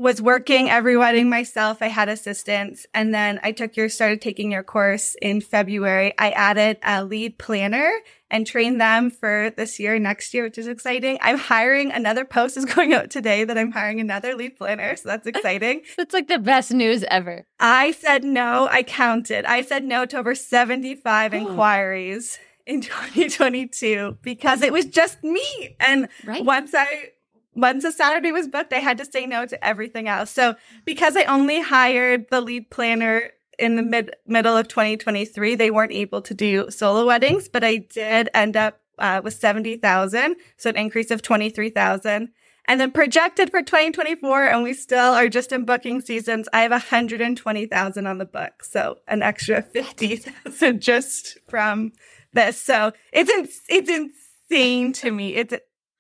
was 0.01 0.23
working 0.23 0.71
every 0.71 0.97
wedding 0.97 1.29
myself. 1.29 1.83
I 1.83 1.89
had 1.89 2.09
assistants. 2.09 2.87
And 2.95 3.13
then 3.13 3.39
I 3.43 3.53
took 3.53 3.77
your, 3.77 3.91
started 3.91 4.23
taking 4.23 4.51
your 4.51 4.63
course 4.63 5.15
in 5.21 5.43
February. 5.43 6.15
I 6.19 6.31
added 6.31 6.79
a 6.83 7.05
lead 7.05 7.37
planner 7.37 7.93
and 8.31 8.47
trained 8.47 8.81
them 8.81 9.11
for 9.11 9.53
this 9.59 9.79
year, 9.79 9.99
next 9.99 10.33
year, 10.33 10.45
which 10.45 10.57
is 10.57 10.69
exciting. 10.69 11.19
I'm 11.21 11.37
hiring 11.37 11.93
another 11.93 12.25
post 12.25 12.57
is 12.57 12.65
going 12.75 12.95
out 12.95 13.11
today 13.11 13.45
that 13.45 13.59
I'm 13.59 13.73
hiring 13.73 14.01
another 14.01 14.35
lead 14.35 14.57
planner. 14.57 14.97
So 14.97 15.11
that's 15.11 15.27
exciting. 15.27 15.83
that's 15.99 16.15
like 16.15 16.29
the 16.29 16.39
best 16.39 16.73
news 16.73 17.05
ever. 17.11 17.45
I 17.59 17.91
said 17.91 18.25
no. 18.25 18.69
I 18.71 18.83
counted. 18.83 19.45
I 19.45 19.61
said 19.61 19.85
no 19.85 20.07
to 20.07 20.17
over 20.17 20.35
75 20.35 21.35
inquiries 21.35 22.39
in 22.65 22.81
2022 22.81 24.17
because 24.23 24.63
it 24.63 24.73
was 24.73 24.87
just 24.87 25.23
me. 25.23 25.77
And 25.79 26.09
right. 26.25 26.43
once 26.43 26.75
I 26.75 27.11
once 27.55 27.85
a 27.85 27.93
Saturday 27.93 28.33
was 28.33 28.49
booked, 28.49 28.73
I 28.73 28.79
had 28.79 28.99
to 28.99 29.05
say 29.05 29.27
no 29.27 29.47
to 29.47 29.65
everything 29.65 30.09
else. 30.09 30.31
So 30.31 30.55
because 30.85 31.17
I 31.17 31.25
only 31.25 31.61
hired 31.61 32.27
the 32.31 32.41
lead 32.41 32.71
planner 32.71 33.31
in 33.59 33.77
the 33.77 33.83
mid 33.83 34.15
middle 34.27 34.57
of 34.57 34.69
2023, 34.69 35.55
they 35.55 35.71
weren't 35.71 35.93
able 35.93 36.23
to 36.23 36.35
do 36.35 36.71
solo 36.71 37.07
weddings, 37.07 37.49
but 37.49 37.65
I 37.65 37.77
did 37.77 38.31
end 38.35 38.57
up 38.57 38.81
uh, 38.99 39.21
with 39.23 39.35
70,000. 39.35 40.37
So 40.57 40.71
an 40.71 40.77
increase 40.77 41.11
of 41.11 41.23
23,000. 41.23 42.31
And 42.67 42.81
then 42.81 42.93
projected 42.93 43.51
for 43.51 43.63
2024, 43.63 44.45
and 44.45 44.63
we 44.63 44.75
still 44.75 45.13
are 45.15 45.29
just 45.29 45.51
in 45.51 45.65
booking 45.65 46.01
seasons. 46.01 46.49
I 46.53 46.61
have 46.61 46.71
120,000 46.71 48.07
on 48.07 48.19
the 48.19 48.25
book. 48.25 48.63
So 48.63 48.99
an 49.09 49.23
extra 49.23 49.63
50,000 49.63 50.81
just 50.81 51.39
from 51.49 51.93
this. 52.33 52.61
So 52.61 52.93
it's, 53.13 53.63
it's 53.69 53.91
insane 53.91 54.93
to 54.93 55.11
me. 55.11 55.35
It's 55.35 55.55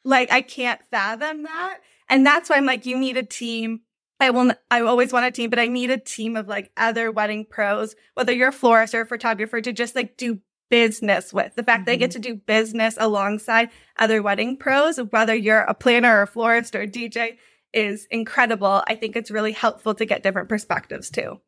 like 0.04 0.33
I 0.33 0.42
can't 0.42 0.80
fathom 0.90 1.45
that. 1.45 1.78
And 2.09 2.26
that's 2.26 2.50
why 2.50 2.57
I'm 2.57 2.66
like, 2.66 2.87
you 2.87 2.99
need 2.99 3.16
a 3.16 3.23
team. 3.23 3.80
I 4.19 4.30
will, 4.30 4.52
I 4.71 4.83
always 4.83 5.12
want 5.12 5.26
a 5.26 5.30
team, 5.30 5.49
but 5.49 5.59
I 5.59 5.66
need 5.66 5.90
a 5.90 5.97
team 5.97 6.37
of 6.37 6.49
like 6.49 6.71
other 6.76 7.11
wedding 7.11 7.47
pros, 7.49 7.95
whether 8.14 8.33
you're 8.33 8.49
a 8.49 8.52
florist 8.52 8.95
or 8.95 9.02
a 9.02 9.07
photographer 9.07 9.61
to 9.61 9.73
just 9.73 9.97
like 9.97 10.16
do 10.16 10.40
business 10.69 11.33
with. 11.33 11.54
The 11.54 11.62
fact 11.62 11.80
mm-hmm. 11.80 11.85
they 11.87 11.97
get 11.97 12.11
mm-hmm. 12.11 12.23
to 12.23 12.28
do 12.30 12.37
business 12.37 12.97
alongside 12.99 13.71
other 13.99 14.23
wedding 14.23 14.57
pros, 14.57 14.99
whether 14.99 15.35
you're 15.35 15.61
a 15.61 15.75
planner 15.75 16.19
or 16.19 16.23
a 16.23 16.26
florist 16.26 16.75
or 16.75 16.83
a 16.83 16.87
DJ 16.87 17.38
is 17.73 18.07
incredible. 18.11 18.83
I 18.87 18.95
think 18.95 19.16
it's 19.16 19.30
really 19.30 19.52
helpful 19.52 19.95
to 19.95 20.04
get 20.04 20.23
different 20.23 20.49
perspectives 20.49 21.11
too. 21.11 21.40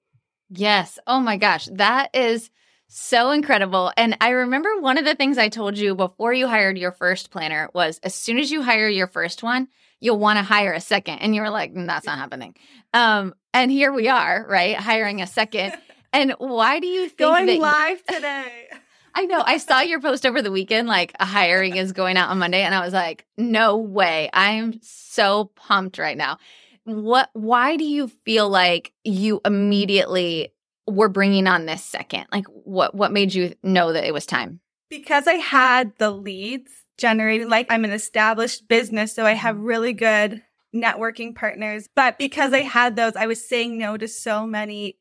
Yes. 0.49 0.99
Oh 1.06 1.21
my 1.21 1.37
gosh. 1.37 1.68
That 1.73 2.11
is 2.14 2.50
so 2.94 3.30
incredible. 3.30 3.90
And 3.96 4.16
I 4.20 4.30
remember 4.30 4.78
one 4.78 4.99
of 4.99 5.04
the 5.04 5.14
things 5.14 5.38
I 5.38 5.49
told 5.49 5.78
you 5.78 5.94
before 5.94 6.32
you 6.32 6.46
hired 6.46 6.76
your 6.76 6.92
first 6.92 7.30
planner 7.30 7.70
was 7.72 7.99
as 8.02 8.14
soon 8.14 8.38
as 8.38 8.50
you 8.50 8.62
hire 8.62 8.88
your 8.88 9.06
first 9.06 9.42
one, 9.42 9.68
you'll 9.99 10.18
want 10.18 10.38
to 10.38 10.42
hire 10.42 10.72
a 10.72 10.80
second. 10.80 11.20
And 11.20 11.34
you 11.34 11.40
were 11.40 11.50
like, 11.50 11.72
mm, 11.72 11.87
that's 11.87 12.04
not 12.04 12.18
happening. 12.18 12.54
Um, 12.92 13.34
and 13.54 13.70
here 13.70 13.92
we 13.92 14.08
are, 14.08 14.44
right? 14.49 14.76
Hiring 14.76 15.22
a 15.22 15.26
second. 15.26 15.75
And 16.14 16.32
why 16.37 16.78
do 16.78 16.87
you 16.87 17.08
think 17.08 17.16
going 17.16 17.46
that 17.46 17.58
live 17.58 18.04
today? 18.04 18.68
I 19.14 19.25
know. 19.25 19.42
I 19.46 19.56
saw 19.56 19.80
your 19.80 19.99
post 19.99 20.26
over 20.26 20.42
the 20.42 20.50
weekend, 20.50 20.87
like 20.87 21.14
a 21.18 21.25
hiring 21.25 21.76
is 21.76 21.92
going 21.92 22.18
out 22.18 22.28
on 22.28 22.38
Monday, 22.38 22.61
and 22.61 22.75
I 22.75 22.84
was 22.84 22.92
like, 22.92 23.25
no 23.38 23.78
way. 23.78 24.28
I'm 24.34 24.78
so 24.82 25.46
pumped 25.56 25.96
right 25.96 26.18
now. 26.18 26.37
What, 26.84 27.30
why 27.32 27.78
do 27.78 27.84
you 27.84 28.08
feel 28.08 28.49
like 28.50 28.92
you 29.04 29.40
immediately 29.44 30.51
were 30.87 31.09
bringing 31.09 31.47
on 31.47 31.67
this 31.67 31.85
second? 31.85 32.27
Like 32.33 32.47
what 32.47 32.95
what 32.95 33.12
made 33.12 33.35
you 33.35 33.55
know 33.62 33.93
that 33.93 34.05
it 34.05 34.15
was 34.15 34.27
time? 34.27 34.61
Because 34.89 35.27
I 35.27 35.35
had 35.35 35.93
the 35.99 36.11
leads 36.11 36.71
generated 36.99 37.49
like 37.49 37.67
I'm 37.71 37.85
an 37.85 37.91
established 37.91 38.69
business 38.69 39.15
so 39.15 39.25
I 39.25 39.33
have 39.33 39.57
mm-hmm. 39.57 39.65
really 39.65 39.93
good 39.93 40.43
networking 40.75 41.35
partners, 41.35 41.89
but 41.95 42.19
because 42.19 42.53
I 42.53 42.61
had 42.61 42.97
those 42.97 43.17
I 43.17 43.27
was 43.27 43.47
saying 43.47 43.79
no 43.79 43.97
to 43.97 44.09
so 44.09 44.47
many 44.47 44.99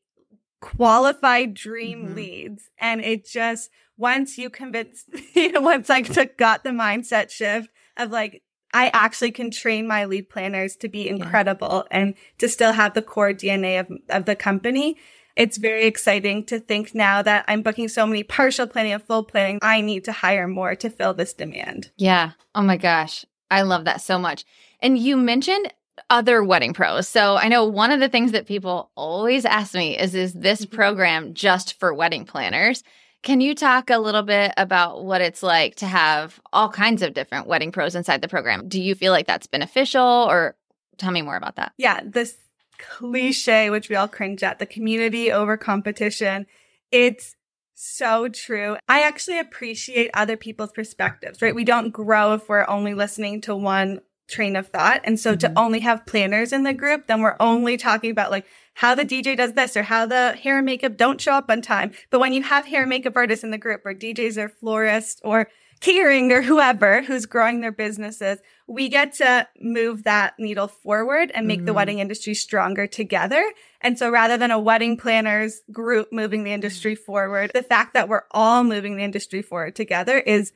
qualified 0.60 1.54
dream 1.54 2.06
mm-hmm. 2.06 2.14
leads 2.14 2.70
and 2.78 3.00
it 3.00 3.26
just 3.26 3.68
once 3.96 4.38
you 4.38 4.48
convinced 4.48 5.08
you 5.34 5.52
know 5.52 5.60
once 5.60 5.90
I 5.90 6.02
took 6.02 6.38
got 6.38 6.64
the 6.64 6.70
mindset 6.70 7.30
shift 7.30 7.68
of 7.96 8.10
like 8.10 8.42
I 8.74 8.90
actually 8.94 9.32
can 9.32 9.50
train 9.50 9.86
my 9.86 10.06
lead 10.06 10.30
planners 10.30 10.76
to 10.76 10.88
be 10.88 11.08
incredible 11.08 11.86
yeah. 11.90 11.98
and 11.98 12.14
to 12.38 12.48
still 12.48 12.72
have 12.72 12.94
the 12.94 13.02
core 13.02 13.32
DNA 13.32 13.80
of, 13.80 13.88
of 14.08 14.24
the 14.24 14.34
company 14.34 14.96
it's 15.36 15.56
very 15.56 15.86
exciting 15.86 16.44
to 16.46 16.58
think 16.60 16.94
now 16.94 17.22
that 17.22 17.44
I'm 17.48 17.62
booking 17.62 17.88
so 17.88 18.06
many 18.06 18.22
partial 18.22 18.66
planning 18.66 18.92
and 18.92 19.02
full 19.02 19.24
planning. 19.24 19.58
I 19.62 19.80
need 19.80 20.04
to 20.04 20.12
hire 20.12 20.46
more 20.46 20.74
to 20.76 20.90
fill 20.90 21.14
this 21.14 21.32
demand. 21.32 21.90
Yeah. 21.96 22.32
Oh 22.54 22.62
my 22.62 22.76
gosh. 22.76 23.24
I 23.50 23.62
love 23.62 23.84
that 23.84 24.00
so 24.00 24.18
much. 24.18 24.44
And 24.80 24.98
you 24.98 25.16
mentioned 25.16 25.72
other 26.10 26.42
wedding 26.42 26.72
pros. 26.72 27.08
So 27.08 27.36
I 27.36 27.48
know 27.48 27.64
one 27.64 27.90
of 27.90 28.00
the 28.00 28.08
things 28.08 28.32
that 28.32 28.46
people 28.46 28.90
always 28.94 29.44
ask 29.44 29.74
me 29.74 29.96
is 29.98 30.14
is 30.14 30.32
this 30.32 30.64
mm-hmm. 30.64 30.74
program 30.74 31.34
just 31.34 31.78
for 31.78 31.92
wedding 31.94 32.24
planners? 32.24 32.82
Can 33.22 33.40
you 33.40 33.54
talk 33.54 33.88
a 33.88 33.98
little 33.98 34.22
bit 34.22 34.52
about 34.56 35.04
what 35.04 35.20
it's 35.20 35.42
like 35.44 35.76
to 35.76 35.86
have 35.86 36.40
all 36.52 36.68
kinds 36.68 37.02
of 37.02 37.14
different 37.14 37.46
wedding 37.46 37.70
pros 37.70 37.94
inside 37.94 38.20
the 38.20 38.28
program? 38.28 38.68
Do 38.68 38.82
you 38.82 38.94
feel 38.96 39.12
like 39.12 39.26
that's 39.26 39.46
beneficial 39.46 40.02
or 40.02 40.56
tell 40.98 41.12
me 41.12 41.22
more 41.22 41.36
about 41.36 41.56
that? 41.56 41.72
Yeah, 41.78 42.00
this 42.04 42.36
cliche, 42.82 43.70
which 43.70 43.88
we 43.88 43.96
all 43.96 44.08
cringe 44.08 44.42
at, 44.42 44.58
the 44.58 44.66
community 44.66 45.30
over 45.32 45.56
competition. 45.56 46.46
It's 46.90 47.36
so 47.74 48.28
true. 48.28 48.76
I 48.88 49.02
actually 49.02 49.38
appreciate 49.38 50.10
other 50.14 50.36
people's 50.36 50.72
perspectives, 50.72 51.42
right? 51.42 51.54
We 51.54 51.64
don't 51.64 51.90
grow 51.90 52.34
if 52.34 52.48
we're 52.48 52.68
only 52.68 52.94
listening 52.94 53.40
to 53.42 53.56
one 53.56 54.00
train 54.28 54.56
of 54.56 54.68
thought. 54.68 55.00
And 55.04 55.18
so 55.18 55.32
mm-hmm. 55.32 55.38
to 55.38 55.58
only 55.58 55.80
have 55.80 56.06
planners 56.06 56.52
in 56.52 56.62
the 56.62 56.72
group, 56.72 57.06
then 57.06 57.20
we're 57.20 57.36
only 57.40 57.76
talking 57.76 58.10
about 58.10 58.30
like 58.30 58.46
how 58.74 58.94
the 58.94 59.04
DJ 59.04 59.36
does 59.36 59.52
this 59.52 59.76
or 59.76 59.82
how 59.82 60.06
the 60.06 60.32
hair 60.32 60.58
and 60.58 60.66
makeup 60.66 60.96
don't 60.96 61.20
show 61.20 61.32
up 61.32 61.50
on 61.50 61.60
time. 61.60 61.92
But 62.10 62.20
when 62.20 62.32
you 62.32 62.42
have 62.42 62.66
hair 62.66 62.82
and 62.82 62.90
makeup 62.90 63.16
artists 63.16 63.44
in 63.44 63.50
the 63.50 63.58
group 63.58 63.82
or 63.84 63.94
DJs 63.94 64.38
or 64.38 64.48
florists 64.48 65.20
or 65.24 65.48
catering 65.82 66.30
or 66.30 66.40
whoever 66.42 67.02
who's 67.02 67.26
growing 67.26 67.60
their 67.60 67.72
businesses, 67.72 68.38
we 68.68 68.88
get 68.88 69.14
to 69.14 69.46
move 69.60 70.04
that 70.04 70.34
needle 70.38 70.68
forward 70.68 71.32
and 71.34 71.46
make 71.46 71.58
mm-hmm. 71.58 71.66
the 71.66 71.74
wedding 71.74 71.98
industry 71.98 72.34
stronger 72.34 72.86
together. 72.86 73.44
And 73.80 73.98
so 73.98 74.08
rather 74.08 74.38
than 74.38 74.52
a 74.52 74.60
wedding 74.60 74.96
planners 74.96 75.60
group 75.72 76.12
moving 76.12 76.44
the 76.44 76.52
industry 76.52 76.94
forward, 76.94 77.50
the 77.52 77.64
fact 77.64 77.94
that 77.94 78.08
we're 78.08 78.22
all 78.30 78.62
moving 78.62 78.96
the 78.96 79.02
industry 79.02 79.42
forward 79.42 79.74
together 79.74 80.18
is 80.18 80.52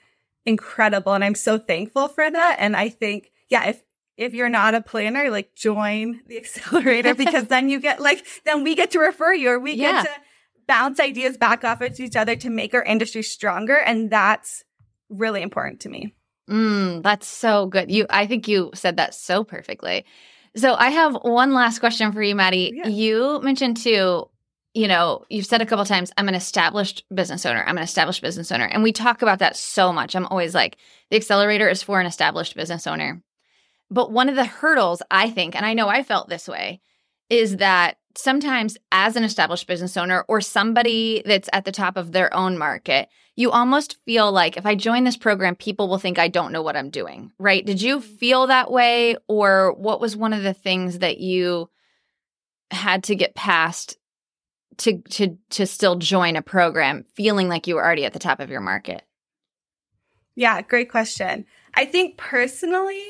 incredible. 0.47 1.13
And 1.13 1.25
I'm 1.25 1.35
so 1.35 1.59
thankful 1.59 2.07
for 2.07 2.31
that. 2.31 2.57
And 2.61 2.77
I 2.77 2.89
think, 2.89 3.33
yeah, 3.49 3.67
if 3.67 3.83
if 4.17 4.33
you're 4.33 4.49
not 4.49 4.75
a 4.75 4.81
planner, 4.81 5.29
like 5.29 5.57
join 5.57 6.21
the 6.29 6.37
accelerator 6.39 7.15
because 7.15 7.49
then 7.49 7.69
you 7.69 7.81
get 7.81 8.01
like, 8.01 8.25
then 8.45 8.63
we 8.63 8.77
get 8.77 8.93
to 8.93 9.01
refer 9.01 9.35
you 9.35 9.51
or 9.51 9.59
we 9.59 9.75
yeah. 9.75 10.05
get 10.05 10.05
to 10.05 10.21
bounce 10.69 11.01
ideas 11.01 11.37
back 11.37 11.65
off 11.65 11.81
of 11.81 11.99
each 11.99 12.17
other 12.17 12.37
to 12.37 12.49
make 12.49 12.75
our 12.75 12.83
industry 12.83 13.23
stronger. 13.23 13.77
And 13.77 14.11
that's 14.11 14.65
really 15.09 15.43
important 15.43 15.81
to 15.81 15.89
me. 15.89 16.15
Mm, 16.49 17.03
that's 17.03 17.27
so 17.27 17.67
good. 17.67 17.91
You, 17.91 18.07
I 18.09 18.27
think 18.27 18.49
you 18.49 18.71
said 18.75 18.99
that 18.99 19.15
so 19.15 19.45
perfectly. 19.45 20.05
So 20.57 20.75
I 20.75 20.91
have 20.91 21.15
one 21.23 21.53
last 21.53 21.81
question 21.81 22.13
for 22.13 22.23
you, 22.23 22.35
Maddie. 22.35 22.73
Yeah. 22.75 22.89
You 22.89 23.41
mentioned 23.43 23.77
too, 23.77 24.29
you 24.73 24.89
know, 24.89 25.25
you've 25.29 25.47
said 25.47 25.61
a 25.61 25.67
couple 25.67 25.85
times, 25.85 26.13
I'm 26.17 26.29
an 26.29 26.35
established 26.35 27.05
business 27.15 27.45
owner. 27.45 27.65
I'm 27.67 27.77
an 27.77 27.83
established 27.83 28.23
business 28.23 28.53
owner. 28.53 28.65
And 28.65 28.83
we 28.83 28.93
talk 28.93 29.23
about 29.23 29.41
that 29.41 29.57
so 29.57 29.93
much. 29.93 30.15
I'm 30.15 30.27
always 30.27 30.55
like, 30.55 30.77
the 31.11 31.17
accelerator 31.17 31.69
is 31.69 31.83
for 31.83 32.01
an 32.01 32.07
established 32.07 32.55
business 32.55 32.87
owner. 32.87 33.23
But 33.91 34.13
one 34.13 34.29
of 34.29 34.35
the 34.35 34.45
hurdles, 34.45 35.03
I 35.11 35.31
think, 35.31 35.57
and 35.57 35.65
I 35.65 35.75
know 35.75 35.89
I 35.89 36.03
felt 36.03 36.29
this 36.29 36.49
way, 36.49 36.81
is 37.29 37.57
that 37.59 37.99
sometimes 38.17 38.77
as 38.93 39.17
an 39.17 39.25
established 39.25 39.67
business 39.67 39.97
owner 39.97 40.25
or 40.29 40.41
somebody 40.41 41.23
that's 41.25 41.49
at 41.53 41.65
the 41.65 41.73
top 41.73 41.97
of 41.97 42.13
their 42.13 42.33
own 42.35 42.59
market, 42.59 43.09
you 43.37 43.51
almost 43.51 43.99
feel 44.05 44.33
like 44.33 44.57
if 44.57 44.65
I 44.65 44.75
join 44.75 45.05
this 45.05 45.17
program, 45.17 45.55
people 45.57 45.89
will 45.89 45.99
think 45.99 46.19
I 46.19 46.29
don't 46.29 46.53
know 46.53 46.63
what 46.63 46.77
I'm 46.77 46.91
doing, 46.91 47.33
right? 47.39 47.65
Did 47.65 47.83
you 47.83 47.99
mm-hmm. 47.99 48.17
feel 48.17 48.47
that 48.47 48.71
way? 48.71 49.17
Or 49.29 49.73
what 49.75 50.01
was 50.01 50.17
one 50.17 50.33
of 50.33 50.43
the 50.43 50.55
things 50.55 51.01
that 51.01 51.19
you 51.19 51.69
had 52.71 53.05
to 53.05 53.15
get 53.15 53.35
past 53.35 53.97
to 54.79 54.99
to 55.11 55.39
to 55.51 55.67
still 55.67 55.97
join 55.97 56.37
a 56.37 56.43
program 56.43 57.05
feeling 57.15 57.49
like 57.49 57.67
you 57.67 57.77
were 57.77 57.85
already 57.85 58.05
at 58.05 58.13
the 58.13 58.19
top 58.19 58.41
of 58.41 58.51
your 58.51 58.61
market? 58.61 59.03
Yeah, 60.35 60.61
great 60.63 60.91
question. 60.91 61.47
I 61.75 61.85
think 61.87 62.17
personally, 62.17 63.05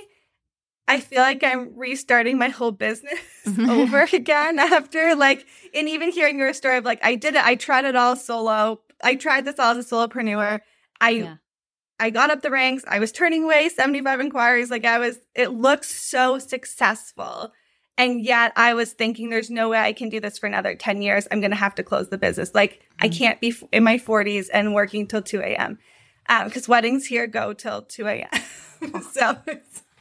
I 0.89 1.01
feel 1.01 1.21
like 1.21 1.43
I'm 1.43 1.77
restarting 1.77 2.39
my 2.39 2.49
whole 2.49 2.73
business 2.73 3.19
over 3.59 4.03
again 4.13 4.59
after 4.59 5.15
like, 5.15 5.47
and 5.75 5.89
even 5.89 6.11
hearing 6.11 6.39
your 6.39 6.53
story 6.53 6.79
of 6.79 6.85
like, 6.85 7.05
I 7.05 7.17
did 7.17 7.35
it, 7.35 7.45
I 7.45 7.57
tried 7.57 7.85
it 7.85 7.97
all 7.97 8.17
solo. 8.17 8.81
I 9.03 9.17
tried 9.17 9.45
this 9.45 9.59
all 9.59 9.77
as 9.77 9.93
a 9.93 9.95
solopreneur. 9.95 10.61
I, 11.01 11.11
yeah. 11.11 11.37
I 11.99 12.11
got 12.11 12.31
up 12.31 12.43
the 12.43 12.51
ranks. 12.51 12.85
I 12.87 12.99
was 12.99 13.11
turning 13.11 13.45
away 13.45 13.69
75 13.69 14.21
inquiries. 14.21 14.71
Like 14.71 14.85
I 14.85 14.99
was, 14.99 15.19
it 15.35 15.49
looked 15.49 15.87
so 15.87 16.39
successful. 16.39 17.53
And 17.99 18.23
yet 18.23 18.53
I 18.57 18.75
was 18.75 18.93
thinking 18.93 19.31
there's 19.31 19.51
no 19.51 19.71
way 19.71 19.79
I 19.79 19.93
can 19.93 20.09
do 20.09 20.21
this 20.21 20.39
for 20.39 20.47
another 20.47 20.75
10 20.75 21.03
years. 21.03 21.27
I'm 21.31 21.41
going 21.41 21.51
to 21.51 21.57
have 21.57 21.75
to 21.77 21.83
close 21.83 22.11
the 22.11 22.19
business. 22.19 22.55
Like 22.55 22.75
mm-hmm. 22.75 23.07
I 23.07 23.09
can't 23.09 23.41
be 23.41 23.55
in 23.73 23.83
my 23.83 23.99
40s 23.99 24.49
and 24.53 24.75
working 24.75 25.07
till 25.07 25.23
2 25.23 25.41
a.m. 25.41 25.79
because 26.29 26.69
um, 26.69 26.73
weddings 26.73 27.07
here 27.07 27.27
go 27.27 27.55
till 27.55 27.83
2 27.83 28.07
a.m. 28.07 29.03
so 29.13 29.39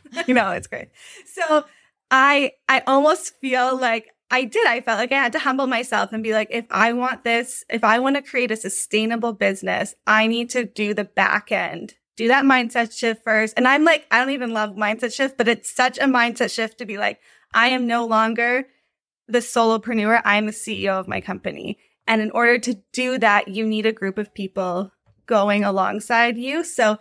you 0.28 0.34
know, 0.34 0.52
it's 0.52 0.68
great. 0.68 0.90
So 1.26 1.66
I, 2.12 2.54
I 2.68 2.82
almost 2.88 3.40
feel 3.40 3.78
like 3.78 4.08
I 4.32 4.44
did. 4.44 4.66
I 4.68 4.82
felt 4.82 5.00
like 5.00 5.12
I 5.12 5.22
had 5.22 5.34
to 5.34 5.40
humble 5.40 5.68
myself 5.68 6.12
and 6.12 6.24
be 6.24 6.34
like, 6.34 6.48
if 6.52 6.66
I 6.72 6.94
want 6.94 7.24
this, 7.24 7.64
if 7.70 7.84
I 7.84 8.00
want 8.00 8.16
to 8.16 8.22
create 8.22 8.52
a 8.52 8.58
sustainable 8.58 9.34
business, 9.34 9.96
I 10.08 10.28
need 10.28 10.50
to 10.52 10.66
do 10.66 10.94
the 10.94 11.04
back 11.04 11.52
end, 11.52 11.96
do 12.16 12.28
that 12.28 12.44
mindset 12.44 12.98
shift 12.98 13.24
first. 13.24 13.54
And 13.56 13.68
I'm 13.68 13.84
like, 13.84 14.06
I 14.10 14.20
don't 14.20 14.32
even 14.32 14.54
love 14.54 14.72
mindset 14.72 15.14
shift, 15.14 15.38
but 15.38 15.48
it's 15.48 15.74
such 15.74 15.98
a 15.98 16.06
mindset 16.06 16.52
shift 16.54 16.80
to 16.80 16.86
be 16.86 16.98
like, 16.98 17.20
I 17.54 17.68
am 17.68 17.88
no 17.88 18.06
longer 18.06 18.66
the 19.28 19.40
solopreneur. 19.40 20.22
I'm 20.26 20.48
the 20.48 20.52
CEO 20.52 21.00
of 21.00 21.08
my 21.08 21.22
company. 21.22 21.78
And 22.08 22.22
in 22.22 22.32
order 22.32 22.60
to 22.60 22.82
do 22.94 23.18
that, 23.20 23.48
you 23.48 23.66
need 23.66 23.86
a 23.86 23.92
group 23.92 24.18
of 24.18 24.34
people 24.34 24.92
going 25.26 25.64
alongside 25.64 26.38
you. 26.38 26.64
So 26.64 26.98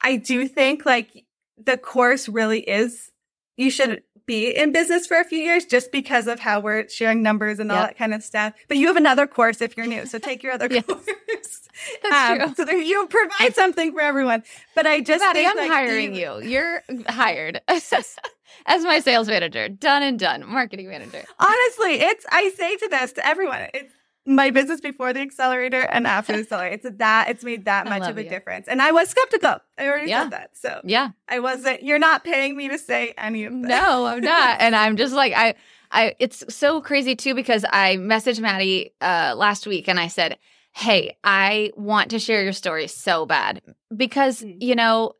I 0.00 0.16
do 0.16 0.46
think 0.48 0.84
like 0.84 1.24
the 1.64 1.76
course 1.76 2.28
really 2.28 2.60
is, 2.60 3.10
you 3.56 3.70
should 3.70 4.02
be 4.26 4.50
in 4.50 4.72
business 4.72 5.06
for 5.06 5.18
a 5.18 5.24
few 5.24 5.38
years 5.38 5.64
just 5.64 5.92
because 5.92 6.26
of 6.26 6.40
how 6.40 6.60
we're 6.60 6.88
sharing 6.88 7.22
numbers 7.22 7.58
and 7.58 7.70
all 7.70 7.78
yep. 7.78 7.90
that 7.90 7.98
kind 7.98 8.14
of 8.14 8.22
stuff. 8.22 8.54
But 8.68 8.76
you 8.76 8.86
have 8.86 8.96
another 8.96 9.26
course 9.26 9.60
if 9.60 9.76
you're 9.76 9.86
new. 9.86 10.06
So 10.06 10.18
take 10.18 10.42
your 10.42 10.52
other 10.52 10.68
yes. 10.70 10.84
course. 10.84 11.68
That's 12.02 12.30
um, 12.30 12.38
true. 12.38 12.54
So 12.54 12.64
there, 12.64 12.78
you 12.78 13.06
provide 13.08 13.54
something 13.54 13.92
for 13.92 14.00
everyone. 14.00 14.42
But 14.74 14.86
I 14.86 15.00
just 15.00 15.22
Maddie, 15.22 15.46
I'm 15.46 15.56
like 15.56 15.70
hiring 15.70 16.14
you, 16.14 16.40
you. 16.40 16.48
You're 16.48 16.82
hired 17.08 17.60
as 17.68 18.84
my 18.84 19.00
sales 19.00 19.28
manager. 19.28 19.68
Done 19.68 20.02
and 20.02 20.18
done. 20.18 20.46
Marketing 20.46 20.88
manager. 20.88 21.24
Honestly, 21.38 21.94
it's 22.00 22.24
I 22.30 22.50
say 22.56 22.76
to 22.76 22.88
this 22.88 23.12
to 23.14 23.26
everyone. 23.26 23.66
It's 23.74 23.92
my 24.24 24.50
business 24.50 24.80
before 24.80 25.12
the 25.12 25.20
accelerator 25.20 25.80
and 25.80 26.06
after 26.06 26.32
the 26.32 26.38
accelerator. 26.42 26.74
It's 26.74 26.98
that 26.98 27.28
it's 27.28 27.44
made 27.44 27.64
that 27.64 27.86
much 27.86 28.08
of 28.08 28.16
a 28.18 28.24
you. 28.24 28.30
difference. 28.30 28.68
And 28.68 28.80
I 28.80 28.92
was 28.92 29.08
skeptical. 29.08 29.56
I 29.78 29.88
already 29.88 30.10
yeah. 30.10 30.24
said 30.24 30.32
that. 30.32 30.56
So 30.56 30.80
yeah, 30.84 31.10
I 31.28 31.40
wasn't. 31.40 31.82
You're 31.82 31.98
not 31.98 32.24
paying 32.24 32.56
me 32.56 32.68
to 32.68 32.78
say 32.78 33.14
any 33.18 33.44
of 33.44 33.52
that. 33.52 33.68
No, 33.68 34.06
I'm 34.06 34.20
not. 34.20 34.56
and 34.60 34.76
I'm 34.76 34.96
just 34.96 35.14
like 35.14 35.32
I. 35.32 35.54
I. 35.90 36.14
It's 36.18 36.44
so 36.54 36.80
crazy 36.80 37.16
too 37.16 37.34
because 37.34 37.64
I 37.70 37.96
messaged 37.96 38.40
Maddie 38.40 38.94
uh, 39.00 39.34
last 39.36 39.66
week 39.66 39.88
and 39.88 39.98
I 39.98 40.08
said, 40.08 40.38
"Hey, 40.72 41.16
I 41.24 41.72
want 41.76 42.10
to 42.10 42.18
share 42.18 42.42
your 42.42 42.52
story 42.52 42.86
so 42.86 43.26
bad 43.26 43.62
because 43.94 44.42
mm. 44.42 44.56
you 44.60 44.74
know." 44.74 45.14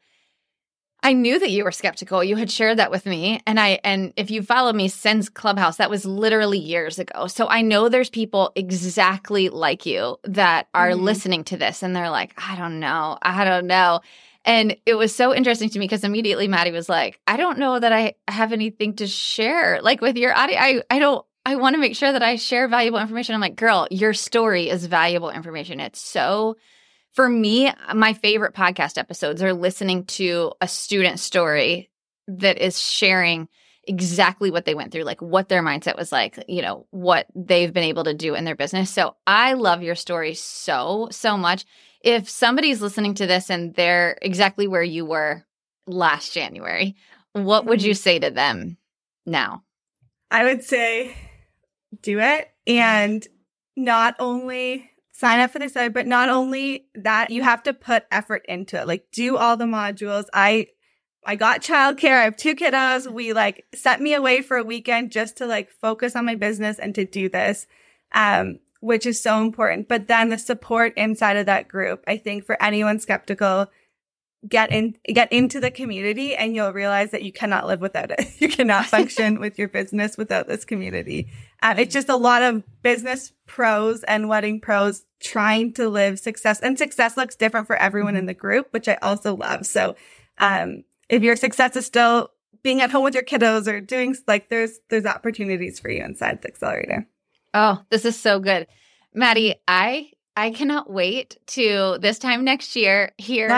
I 1.03 1.15
knew 1.15 1.39
that 1.39 1.51
you 1.51 1.65
were 1.65 1.73
skeptical. 1.73 2.23
You 2.23 2.37
had 2.37 2.51
shared 2.51 2.79
that 2.79 2.93
with 2.93 3.07
me. 3.07 3.41
And 3.47 3.59
I 3.59 3.81
and 3.83 4.13
if 4.17 4.31
you 4.31 4.43
follow 4.43 4.73
me 4.73 4.89
since 4.89 5.29
Clubhouse, 5.29 5.79
that 5.79 5.91
was 5.91 6.05
literally 6.05 6.59
years 6.59 6.99
ago. 6.99 7.27
So 7.27 7.49
I 7.49 7.63
know 7.63 7.89
there's 7.89 8.11
people 8.11 8.53
exactly 8.55 9.49
like 9.49 9.85
you 9.85 10.19
that 10.25 10.69
are 10.75 10.91
mm-hmm. 10.91 11.03
listening 11.03 11.45
to 11.45 11.57
this 11.57 11.83
and 11.83 11.95
they're 11.95 12.11
like, 12.11 12.33
I 12.37 12.57
don't 12.57 12.79
know. 12.79 13.19
I 13.21 13.45
don't 13.45 13.67
know. 13.67 14.01
And 14.45 14.77
it 14.87 14.95
was 14.95 15.15
so 15.15 15.35
interesting 15.35 15.71
to 15.71 15.79
me 15.79 15.85
because 15.87 16.05
immediately 16.05 16.49
Maddie 16.49 16.73
was 16.73 16.89
like, 16.89 17.21
I 17.27 17.37
don't 17.37 17.59
know 17.59 17.79
that 17.79 17.93
I 17.93 18.15
have 18.29 18.53
anything 18.53 18.95
to 18.97 19.07
share. 19.07 19.81
Like 19.83 20.01
with 20.01 20.17
your 20.17 20.37
audio, 20.37 20.57
I, 20.59 20.83
I 20.91 20.99
don't 20.99 21.25
I 21.45 21.57
want 21.57 21.75
to 21.75 21.81
make 21.81 21.97
sure 21.97 22.13
that 22.13 22.23
I 22.23 22.37
share 22.37 22.69
valuable 22.69 23.01
information. 23.01 23.35
I'm 23.35 23.41
like, 23.41 23.57
girl, 23.57 23.89
your 23.91 24.15
story 24.15 24.69
is 24.69 24.87
valuable 24.87 25.31
information. 25.31 25.81
It's 25.81 26.01
so 26.01 26.57
for 27.13 27.29
me, 27.29 27.71
my 27.95 28.15
favorite 28.15 28.55
podcast 28.55 28.99
episodes 28.99 29.43
are 29.43 29.53
listening 29.53 30.05
to 30.07 30.53
a 30.61 30.69
student 30.69 31.21
story 31.21 31.91
that 32.27 32.59
is 32.59 32.81
sharing 32.81 33.49
exactly 33.85 34.51
what 34.51 34.65
they 34.65 34.75
went 34.75 34.93
through, 34.93 35.03
like 35.03 35.21
what 35.21 35.49
their 35.49 35.63
mindset 35.63 35.97
was 35.97 36.13
like, 36.13 36.43
you 36.49 36.63
know, 36.63 36.87
what 36.91 37.27
they've 37.35 37.73
been 37.73 37.83
able 37.83 38.05
to 38.05 38.15
do 38.15 38.35
in 38.35 38.45
their 38.45 38.55
business. 38.55 38.91
So 38.91 39.17
I 39.27 39.55
love 39.55 39.83
your 39.83 39.97
story 39.97 40.35
so, 40.35 41.09
so 41.11 41.37
much. 41.37 41.65
If 42.01 42.29
somebody's 42.31 42.81
listening 42.81 43.15
to 43.15 43.27
this 43.27 43.51
and 43.51 43.75
they're 43.75 44.19
exactly 44.23 44.67
where 44.67 44.83
you 44.83 45.05
were 45.05 45.45
last 45.87 46.33
January, 46.33 46.97
what 47.33 47.67
would 47.67 47.83
you 47.83 47.93
mm-hmm. 47.93 47.97
say 48.03 48.19
to 48.21 48.31
them 48.31 48.77
now? 49.27 49.65
I 50.31 50.45
would 50.45 50.63
say 50.63 51.17
do 52.01 52.21
it. 52.21 52.49
And 52.67 53.27
not 53.77 54.15
only 54.19 54.92
sign 55.23 55.39
up 55.39 55.53
for 55.53 55.61
this 55.61 55.75
side, 55.75 55.95
but 55.95 56.05
not 56.05 56.29
only 56.29 56.87
that, 56.97 57.31
you 57.31 57.45
have 57.45 57.63
to 57.63 57.73
put 57.73 58.07
effort 58.11 58.45
into 58.49 58.77
it. 58.77 58.89
Like 58.89 59.07
do 59.13 59.37
all 59.37 59.57
the 59.57 59.67
modules. 59.67 60.25
I 60.35 60.67
I 61.25 61.37
got 61.37 61.63
childcare. 61.63 62.19
I 62.19 62.25
have 62.25 62.37
two 62.37 62.57
kiddos. 62.57 63.09
We 63.09 63.33
like 63.33 63.65
sent 63.73 64.03
me 64.03 64.15
away 64.15 64.43
for 64.43 64.57
a 64.57 64.65
weekend 64.65 65.13
just 65.13 65.37
to 65.37 65.47
like 65.47 65.71
focus 65.71 66.17
on 66.17 66.25
my 66.25 66.35
business 66.35 66.81
and 66.81 66.93
to 66.97 67.05
do 67.05 67.29
this. 67.29 67.69
Um, 68.11 68.59
which 68.81 69.07
is 69.07 69.23
so 69.23 69.41
important. 69.41 69.87
But 69.87 70.09
then 70.09 70.31
the 70.31 70.39
support 70.39 70.93
inside 70.97 71.37
of 71.37 71.47
that 71.47 71.69
group, 71.69 72.03
I 72.09 72.17
think 72.17 72.45
for 72.45 72.61
anyone 72.61 72.99
skeptical, 72.99 73.69
get 74.49 74.73
in, 74.73 74.97
get 75.07 75.33
into 75.33 75.61
the 75.61 75.71
community 75.71 76.35
and 76.35 76.55
you'll 76.55 76.73
realize 76.73 77.11
that 77.13 77.23
you 77.23 77.33
cannot 77.33 77.67
live 77.67 77.81
without 77.81 78.11
it. 78.11 78.27
You 78.39 78.49
cannot 78.49 78.87
function 78.87 79.39
with 79.39 79.57
your 79.57 79.69
business 79.69 80.17
without 80.17 80.49
this 80.49 80.65
community. 80.65 81.29
And 81.61 81.79
it's 81.79 81.95
just 81.95 82.09
a 82.09 82.17
lot 82.17 82.43
of 82.43 82.65
business 82.83 83.33
pros 83.47 84.03
and 84.03 84.29
wedding 84.29 84.61
pros 84.61 85.05
trying 85.21 85.73
to 85.75 85.89
live 85.89 86.19
success 86.19 86.59
and 86.59 86.77
success 86.77 87.17
looks 87.17 87.37
different 87.37 87.69
for 87.69 87.77
everyone 87.77 88.17
in 88.17 88.27
the 88.27 88.35
group, 88.35 88.73
which 88.73 88.89
I 88.89 88.99
also 89.01 89.37
love. 89.37 89.65
So, 89.65 89.95
um, 90.39 90.83
if 91.09 91.23
your 91.23 91.37
success 91.37 91.77
is 91.77 91.87
still 91.87 92.31
being 92.63 92.81
at 92.81 92.91
home 92.91 93.05
with 93.05 93.15
your 93.15 93.23
kiddos 93.23 93.67
or 93.67 93.81
doing 93.81 94.17
like 94.27 94.49
there's 94.49 94.79
there's 94.89 95.07
opportunities 95.07 95.79
for 95.79 95.91
you 95.91 96.03
inside 96.03 96.43
the 96.43 96.49
accelerator. 96.49 97.07
Oh, 97.55 97.83
this 97.91 98.05
is 98.05 98.19
so 98.19 98.41
good. 98.41 98.67
Maddie, 99.15 99.57
I 99.69 100.11
I 100.37 100.51
cannot 100.51 100.91
wait 100.91 101.37
to 101.49 101.99
this 102.01 102.19
time 102.19 102.45
next 102.45 102.75
year 102.77 103.13
hear 103.19 103.49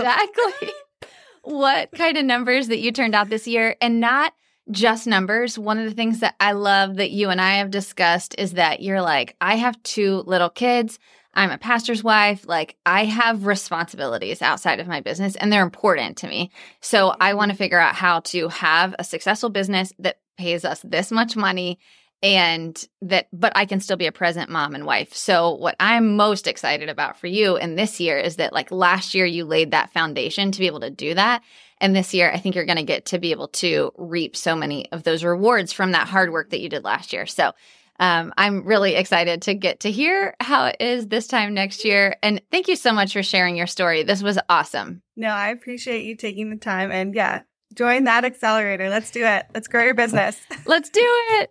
exactly 0.00 0.72
what 1.42 1.90
kind 1.92 2.16
of 2.16 2.24
numbers 2.24 2.68
that 2.68 2.78
you 2.78 2.92
turned 2.92 3.14
out 3.14 3.28
this 3.28 3.46
year 3.46 3.76
and 3.80 4.00
not 4.00 4.32
just 4.70 5.06
numbers. 5.06 5.58
One 5.58 5.78
of 5.78 5.84
the 5.84 5.94
things 5.94 6.20
that 6.20 6.34
I 6.40 6.52
love 6.52 6.96
that 6.96 7.10
you 7.10 7.28
and 7.28 7.40
I 7.40 7.56
have 7.56 7.70
discussed 7.70 8.34
is 8.38 8.52
that 8.52 8.80
you're 8.80 9.02
like, 9.02 9.36
I 9.40 9.56
have 9.56 9.82
two 9.82 10.22
little 10.26 10.48
kids. 10.48 10.98
I'm 11.34 11.50
a 11.50 11.58
pastor's 11.58 12.02
wife. 12.02 12.46
Like, 12.46 12.76
I 12.86 13.04
have 13.04 13.44
responsibilities 13.44 14.40
outside 14.40 14.80
of 14.80 14.86
my 14.86 15.00
business 15.00 15.36
and 15.36 15.52
they're 15.52 15.62
important 15.62 16.16
to 16.18 16.28
me. 16.28 16.50
So, 16.80 17.14
I 17.20 17.34
want 17.34 17.50
to 17.50 17.54
mm-hmm. 17.54 17.58
figure 17.58 17.80
out 17.80 17.96
how 17.96 18.20
to 18.20 18.48
have 18.48 18.94
a 18.98 19.04
successful 19.04 19.50
business 19.50 19.92
that 19.98 20.20
pays 20.38 20.64
us 20.64 20.80
this 20.82 21.10
much 21.10 21.36
money 21.36 21.78
and 22.24 22.88
that, 23.02 23.28
but 23.34 23.52
I 23.54 23.66
can 23.66 23.80
still 23.80 23.98
be 23.98 24.06
a 24.06 24.12
present 24.12 24.48
mom 24.48 24.74
and 24.74 24.86
wife. 24.86 25.12
So, 25.14 25.50
what 25.50 25.76
I'm 25.78 26.16
most 26.16 26.46
excited 26.46 26.88
about 26.88 27.20
for 27.20 27.26
you 27.26 27.56
in 27.58 27.74
this 27.74 28.00
year 28.00 28.16
is 28.18 28.36
that, 28.36 28.54
like, 28.54 28.70
last 28.70 29.14
year 29.14 29.26
you 29.26 29.44
laid 29.44 29.72
that 29.72 29.92
foundation 29.92 30.50
to 30.50 30.58
be 30.58 30.66
able 30.66 30.80
to 30.80 30.90
do 30.90 31.12
that. 31.12 31.42
And 31.82 31.94
this 31.94 32.14
year, 32.14 32.32
I 32.32 32.38
think 32.38 32.54
you're 32.54 32.64
going 32.64 32.78
to 32.78 32.82
get 32.82 33.04
to 33.06 33.18
be 33.18 33.30
able 33.30 33.48
to 33.48 33.92
reap 33.98 34.36
so 34.36 34.56
many 34.56 34.90
of 34.90 35.02
those 35.02 35.22
rewards 35.22 35.74
from 35.74 35.92
that 35.92 36.08
hard 36.08 36.32
work 36.32 36.48
that 36.50 36.60
you 36.60 36.70
did 36.70 36.82
last 36.82 37.12
year. 37.12 37.26
So, 37.26 37.52
um, 38.00 38.32
I'm 38.38 38.64
really 38.64 38.94
excited 38.94 39.42
to 39.42 39.54
get 39.54 39.80
to 39.80 39.90
hear 39.90 40.34
how 40.40 40.64
it 40.64 40.76
is 40.80 41.06
this 41.06 41.26
time 41.26 41.52
next 41.52 41.84
year. 41.84 42.16
And 42.22 42.40
thank 42.50 42.68
you 42.68 42.74
so 42.74 42.94
much 42.94 43.12
for 43.12 43.22
sharing 43.22 43.54
your 43.54 43.66
story. 43.66 44.02
This 44.02 44.22
was 44.22 44.38
awesome. 44.48 45.02
No, 45.14 45.28
I 45.28 45.50
appreciate 45.50 46.04
you 46.04 46.16
taking 46.16 46.48
the 46.48 46.56
time. 46.56 46.90
And 46.90 47.14
yeah, 47.14 47.42
join 47.74 48.04
that 48.04 48.24
accelerator. 48.24 48.88
Let's 48.88 49.10
do 49.10 49.26
it. 49.26 49.44
Let's 49.54 49.68
grow 49.68 49.84
your 49.84 49.94
business. 49.94 50.40
Let's 50.66 50.88
do 50.88 51.02
it. 51.02 51.50